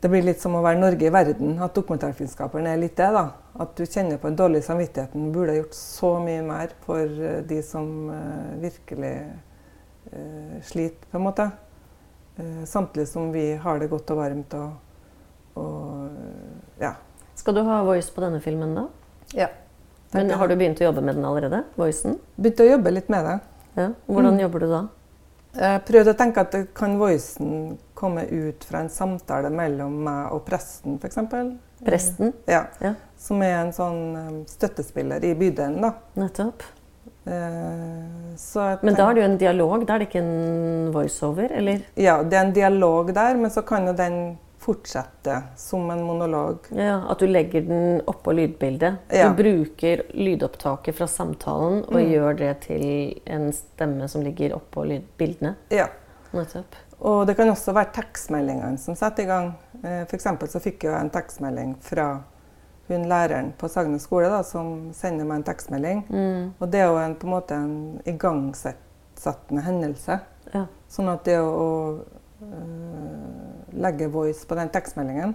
[0.00, 3.10] Det blir litt som å være Norge i verden, at dokumentarfilmskaperen er litt det.
[3.12, 3.26] da.
[3.60, 5.30] At du kjenner på den dårlige samvittigheten.
[5.34, 9.14] Burde ha gjort så mye mer for eh, de som uh, virkelig
[10.12, 11.48] uh, sliter, på en måte.
[12.40, 16.94] Uh, samtidig som vi har det godt og varmt og, og ja.
[17.36, 18.88] Skal du ha voice på denne filmen, da?
[19.36, 19.52] ja.
[20.12, 21.64] Men Har du begynt å jobbe med den allerede?
[21.76, 22.18] Voicen?
[22.40, 23.40] Begynte å jobbe litt med det.
[23.76, 23.88] Ja.
[24.08, 24.40] Hvordan Mm.
[24.40, 24.88] jobber du da?
[25.56, 30.44] Jeg prøvde å tenke at kan voicen komme ut fra en samtale mellom meg og
[30.44, 31.16] presten, f.eks.
[31.84, 32.32] Presten?
[32.46, 32.66] Ja.
[32.80, 32.94] Ja.
[33.18, 35.92] Som er en sånn um, støttespiller i bydelen, da.
[36.16, 36.62] Nettopp.
[37.26, 41.80] Eh, Men da er det jo en dialog, da er det ikke en voiceover, eller?
[41.96, 46.66] Ja, det er en dialog der, men så kan jo den fortsette som en monolog.
[46.74, 48.98] Ja, At du legger den oppå lydbildet.
[49.14, 49.28] Ja.
[49.30, 52.10] Du bruker lydopptaket fra samtalen og Mm.
[52.12, 55.54] gjør det til en stemme som ligger oppå lydbildene.
[55.70, 55.86] Ja.
[56.32, 56.74] Nettopp.
[57.00, 59.54] Og det kan også være tekstmeldingene som setter i gang.
[59.82, 60.08] F.eks.
[60.10, 62.22] For eksempel så fikk jeg en tekstmelding fra
[62.88, 66.04] hun læreren på Sagne skole da, som sender meg en tekstmelding.
[66.08, 66.52] Mm.
[66.60, 70.20] Og det er jo en, på en måte en igangsettende hendelse.
[70.54, 70.66] Ja.
[70.88, 72.00] Sånn at det å,
[73.76, 75.34] legge voice på den tekstmeldingen,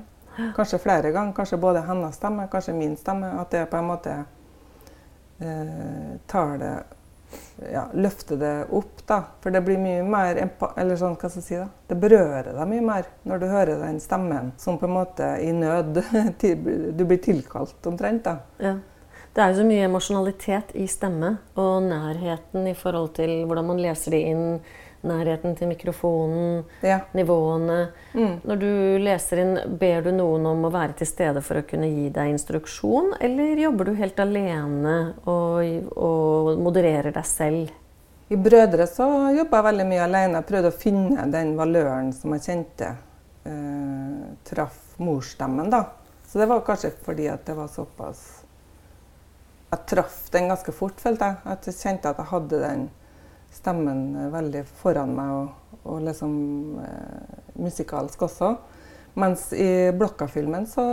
[0.56, 4.16] kanskje flere ganger, kanskje både hennes stemme, kanskje min stemme, at det på en måte
[5.41, 6.74] øh, tar det
[7.72, 9.22] ja, løfter det opp, da.
[9.41, 10.39] For det blir mye mer
[10.76, 11.68] Eller sånn, hva skal jeg si, da.
[11.88, 15.52] Det berører deg mye mer når du hører den stemmen som på en måte i
[15.56, 16.02] nød
[16.97, 18.39] Du blir tilkalt omtrent, da.
[18.62, 18.78] Ja.
[19.32, 23.80] Det er jo så mye emosjonalitet i stemme, og nærheten i forhold til hvordan man
[23.80, 24.43] leser det inn.
[25.04, 26.99] Nærheten til mikrofonen, Ja.
[27.18, 27.88] nivåene.
[28.14, 28.41] Mm.
[28.45, 28.68] Når du
[29.02, 32.30] leser inn, ber du noen om å være til stede for å kunne gi deg
[32.36, 37.72] instruksjon, eller jobber du helt alene og, og modererer deg selv?
[38.32, 40.38] I Brødre så jobba jeg veldig mye alene.
[40.39, 42.91] Jeg prøvde å finne den valøren som jeg kjente
[43.43, 45.70] eh, traff morsstemmen.
[45.74, 45.82] da.
[46.30, 48.22] Så det var kanskje fordi at det var såpass
[49.72, 51.36] Jeg traff den ganske fort, følte jeg.
[51.45, 52.89] At jeg kjente at jeg hadde den
[53.52, 56.34] stemmen veldig foran meg, og, og liksom
[56.86, 58.56] eh, musikalsk også.
[59.20, 60.86] Mens i Blokka-filmen så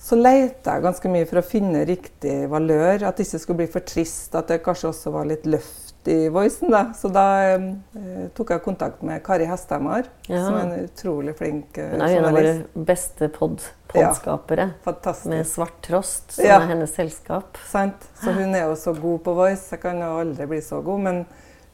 [0.00, 3.04] så leita jeg ganske mye for å finne riktig valør.
[3.04, 4.32] At det ikke skulle bli for trist.
[4.32, 6.70] At det kanskje også var litt løft i voicen.
[6.70, 6.92] da.
[6.94, 7.24] Så da
[7.54, 10.44] eh, tok jeg kontakt med Kari Hesthamar, Ja.
[10.46, 14.70] som er en utrolig flink eh, Hun er en av våre beste pod podskapere.
[14.84, 15.26] Fantastisk.
[15.26, 16.60] Med Svart Trost, som Ja.
[16.60, 17.56] er hennes selskap.
[17.70, 18.08] Sant?
[18.22, 19.70] Så hun er jo så god på voice.
[19.72, 21.00] Jeg kan jo aldri bli så god.
[21.00, 21.26] Men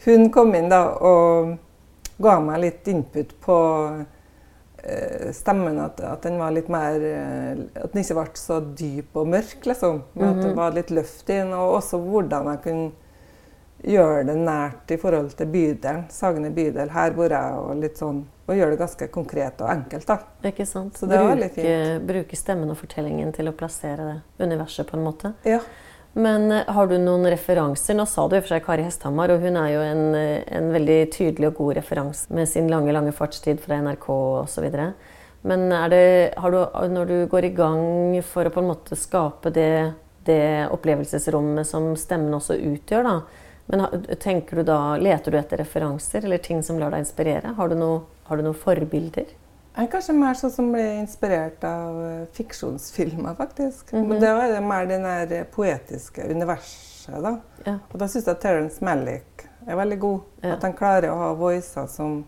[0.06, 1.58] hun kom inn da og
[2.18, 3.56] ga meg litt input på
[4.82, 5.78] eh, stemmen.
[5.80, 9.66] At, at den var litt mer eh, At den ikke ble så dyp og mørk,
[9.66, 10.02] liksom.
[10.14, 10.56] Men at det Mhm.
[10.56, 11.52] var litt løft i den.
[11.52, 12.92] Og også hvordan jeg kunne
[13.84, 16.06] gjøre det nært i forhold til bydelen.
[16.12, 18.22] Sagene bydel, her bor jeg, og litt sånn.
[18.46, 20.20] Og gjøre det ganske konkret og enkelt, da.
[20.46, 20.98] Ikke sant?
[20.98, 24.98] Så det var veldig bruke, bruke stemmen og fortellingen til å plassere det universet på
[24.98, 25.32] en måte.
[25.48, 25.58] Ja.
[26.16, 27.98] Men eh, har du noen referanser?
[27.98, 30.46] Nå sa du i og for seg Kari Hesthamar, og hun er jo en, eh,
[30.56, 34.06] en veldig tydelig og god referanse med sin lange lange fartstid fra NRK
[34.46, 34.68] osv.
[35.46, 36.06] Men det,
[36.40, 36.60] har du,
[36.94, 39.92] når du går i gang for å på en måte skape det,
[40.26, 46.24] det opplevelsesrommet som stemmen også utgjør, da, men tenker du da, leter du etter referanser
[46.24, 47.54] eller ting som lar deg inspirere?
[47.56, 49.32] Har du, noe, har du noen forbilder?
[49.76, 53.90] Jeg er kanskje mer sånn som blir inspirert av eh, fiksjonsfilmer, faktisk.
[53.92, 57.34] Mm Men det er mer det der poetiske universet, da.
[57.66, 57.74] Ja.
[57.90, 60.30] Og da syns jeg Terence Malick er veldig god.
[60.40, 60.54] Ja.
[60.54, 62.22] At han klarer å ha voicer som,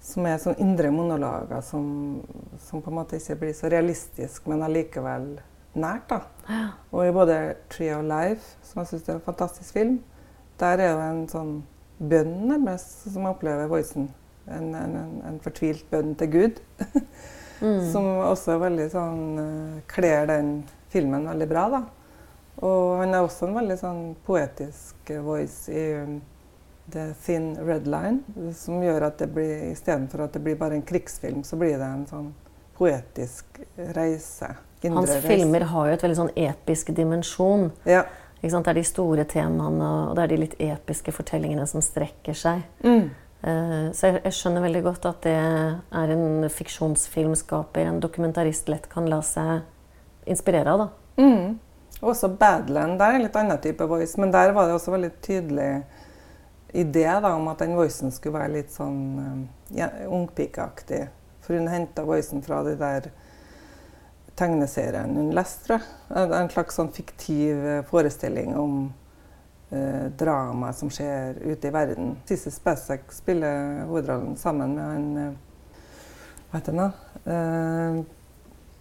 [0.00, 2.22] som er sånn indre monologer som,
[2.70, 5.34] som på en måte ikke blir så realistisk, men allikevel
[5.76, 6.22] nært, da.
[6.88, 9.98] Og i både Tree of Life, som jeg syns er en fantastisk film,
[10.60, 11.56] der er jo en sånn
[11.98, 14.10] bønn, nærmest, som opplever voicen.
[14.46, 14.96] En, en,
[15.26, 16.62] en, fortvilt bønn til Gud.
[17.56, 17.78] Mm.
[17.88, 20.48] Som også er veldig sånn eh, Kler den
[20.92, 21.78] filmen veldig bra, da.
[22.68, 26.18] Og han har også en veldig sånn poetisk eh, voice i um,
[26.92, 30.84] The Thin Red Line, som gjør at det blir istedenfor at det blir bare en
[30.84, 32.28] krigsfilm, så blir det en sånn
[32.76, 33.60] poetisk
[33.96, 34.52] reise.
[34.84, 35.24] Hans reise.
[35.26, 37.70] filmer har jo et veldig sånn episk dimensjon.
[37.88, 38.04] Ja.
[38.40, 42.62] Det er de store temaene og det er de litt episke fortellingene som strekker seg.
[42.84, 43.10] Mm.
[43.42, 48.88] Eh, Så jeg, jeg skjønner veldig godt at det er en fiksjonsfilmskaper, en dokumentarist, lett
[48.92, 49.62] kan la seg
[50.26, 50.78] inspirere av.
[50.84, 51.22] da.
[51.22, 51.58] Mm.
[52.02, 52.98] Også Badland.
[53.00, 55.70] Der er en litt annen type voice, men der var det også veldig tydelig
[56.76, 61.06] idé da, om at den voicen skulle være litt sånn um, ja, ungpikeaktig.
[61.40, 63.08] For hun henta voicen fra de der
[64.36, 65.80] tegneserien hun leste.
[66.12, 68.76] En slags sånn fiktiv eh, forestilling om
[69.70, 72.14] eh, drama som skjer ute i verden.
[72.28, 75.34] Sissel Spacek spiller hovedrollen sammen med han eh,
[76.50, 76.90] Hva heter han da?
[77.32, 78.02] Eh,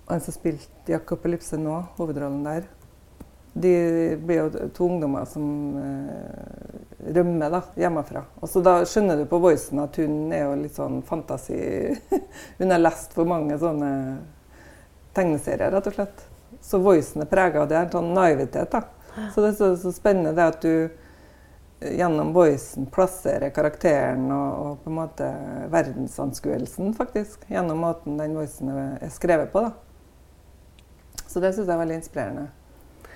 [0.06, 2.68] han som spilte Jakopolypse nå, hovedrollen der.
[3.56, 3.72] De
[4.20, 5.48] blir jo to ungdommer som
[5.80, 8.26] eh, rømmer da, hjemmefra.
[8.42, 11.58] Og så da skjønner du på voicen at hun er jo litt sånn fantasi...
[12.60, 13.92] hun har lest for mange sånne
[15.16, 16.26] tegneserier, rett og slett.
[16.66, 18.72] Så voicen er prega av det, en sånn naivitet.
[18.72, 18.84] da.
[19.34, 24.52] Så det er så, så spennende det at du eh, gjennom voicen plasserer karakteren og,
[24.66, 25.32] og på en måte
[25.72, 27.48] verdensanskuelsen, faktisk.
[27.52, 29.66] Gjennom måten den voicen er, skrevet på.
[29.68, 29.74] da.
[31.28, 32.48] Så det syns jeg er veldig inspirerende.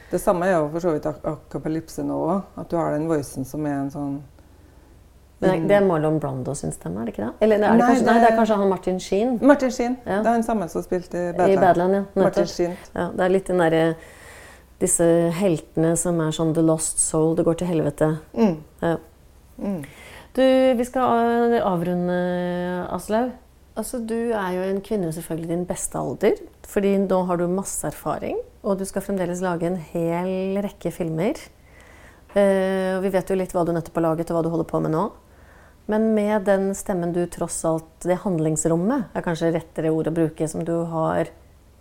[0.10, 2.47] Det samme er jo for så vidt ak akapalypse nå òg.
[2.58, 4.16] At du har den voicen som er en sånn
[5.40, 7.32] Men det er Marlon Brando sin stemme, er det ikke det?
[7.46, 9.98] Eller er det, Nei, kanskje, nei, det er kanskje han Martin Sheen Martin Sheen.
[10.04, 10.18] Ja.
[10.20, 11.62] Det er han samme som spilte i i Badland.
[11.64, 11.96] Badland.
[11.96, 12.50] Ja, Martin.
[12.52, 12.74] Sheen.
[12.92, 13.84] Ja, det er litt den derre
[14.80, 18.14] Disse heltene som er sånn the lost soul, det går til helvete.
[18.32, 18.54] Mm.
[18.80, 18.94] Ja.
[19.60, 19.82] Mm.
[20.38, 20.44] Du,
[20.80, 22.20] vi skal avrunde,
[22.96, 23.34] Aslaug.
[23.80, 27.46] Altså, du er jo en kvinne selvfølgelig i din beste alder, fordi nå har du
[27.52, 31.40] masse erfaring, og du skal fremdeles lage en hel rekke filmer.
[32.32, 34.68] Uh, og vi vet jo litt hva du nettopp har laget, og hva du holder
[34.70, 35.06] på med nå.
[35.90, 40.46] Men med den stemmen du tross alt Det handlingsrommet er kanskje rettere ord å bruke,
[40.48, 41.26] som du har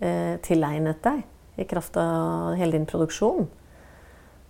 [0.00, 1.26] eh, tilegnet deg
[1.60, 3.48] i kraft av hele din produksjon.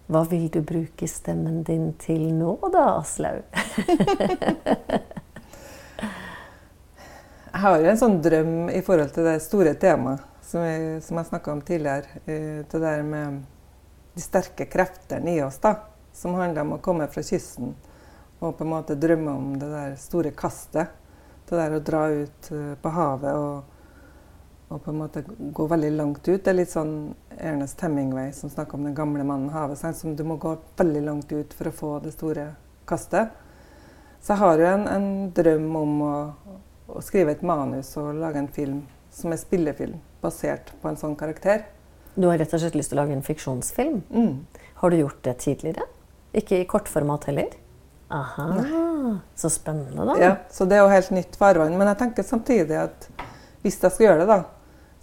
[0.09, 3.43] Hva vil du bruke stemmen din til nå da, Aslaug?
[7.49, 11.19] Jeg har jo en sånn drøm i forhold til det store temaet som jeg, som
[11.19, 12.23] jeg snakka om tidligere.
[12.31, 13.43] eh, Det der med
[14.15, 15.75] de sterke kreftene i oss, da.
[16.15, 17.75] Som handler om å komme fra kysten
[18.39, 20.95] og på en måte drømme om det der store kastet.
[21.49, 23.75] Det der å dra ut eh, på havet og,
[24.69, 26.43] og på en måte gå veldig langt ut.
[26.45, 26.95] Det er litt sånn
[27.39, 29.81] Ernest Hemingway som snakker om den gamle mannen havet.
[29.97, 32.51] Som du må gå veldig langt ut for å få det store
[32.89, 33.33] kastet.
[34.21, 36.15] Så jeg har jo en, en drøm om å,
[36.91, 38.83] å skrive et manus og lage en film
[39.15, 41.65] som er spillefilm, basert på en sånn karakter.
[42.19, 44.03] Du har rett og slett lyst til å lage en fiksjonsfilm.
[44.11, 44.67] Mm.
[44.83, 45.87] Har du gjort det tidligere?
[46.37, 47.55] Ikke i kortformat heller?
[48.11, 50.15] Aha, så spennende, da.
[50.21, 51.75] Ja, så det er jo helt nytt farvann.
[51.77, 53.09] Men jeg tenker samtidig at
[53.63, 54.39] hvis jeg skal gjøre det, da,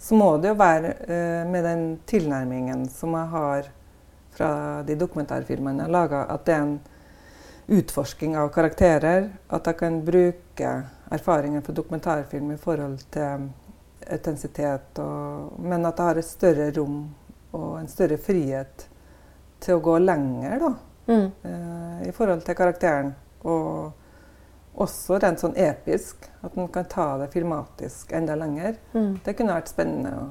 [0.02, 3.68] så må det jo være eh, med den tilnærmingen som jeg har
[4.36, 4.48] fra
[4.84, 6.74] de dokumentarfilmene jeg har laga, at det er en
[7.78, 9.30] utforsking av karakterer.
[9.50, 10.72] At jeg kan bruke
[11.14, 13.46] erfaringer fra dokumentarfilm i forhold til
[14.10, 17.14] autentisitet, og- men at jeg har et større rom
[17.52, 18.88] og en større frihet
[19.60, 20.74] til å gå lenger, da
[21.06, 21.30] Mm.
[21.42, 23.14] eh, i forhold til karakteren.
[23.46, 23.92] Og
[24.76, 26.28] også rent sånn episk.
[26.44, 28.76] At en kan ta det filmatisk enda lenger.
[28.94, 29.20] Mm.
[29.24, 30.26] Det kunne vært spennende å,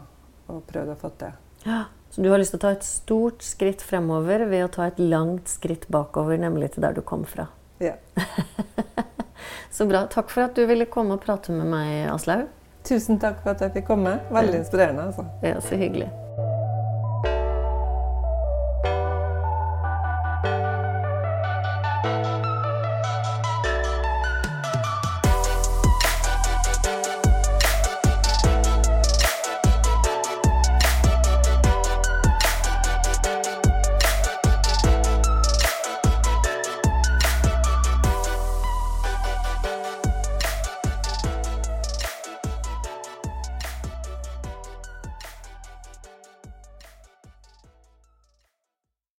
[0.53, 1.34] å prøve å få til.
[1.65, 1.86] Ja.
[2.09, 4.99] Så du har lyst til å ta et stort skritt fremover ved å ta et
[5.01, 7.49] langt skritt bakover, nemlig til der du kom fra.
[7.84, 7.97] Ja.
[9.76, 10.05] Så bra.
[10.07, 12.45] Takk for at du ville komme og prate med meg, Aslaug.
[12.86, 14.19] Tusen takk for at jeg fikk komme.
[14.32, 15.09] Veldig inspirerende.
[15.09, 15.26] altså.
[15.43, 16.07] Ja, så hyggelig.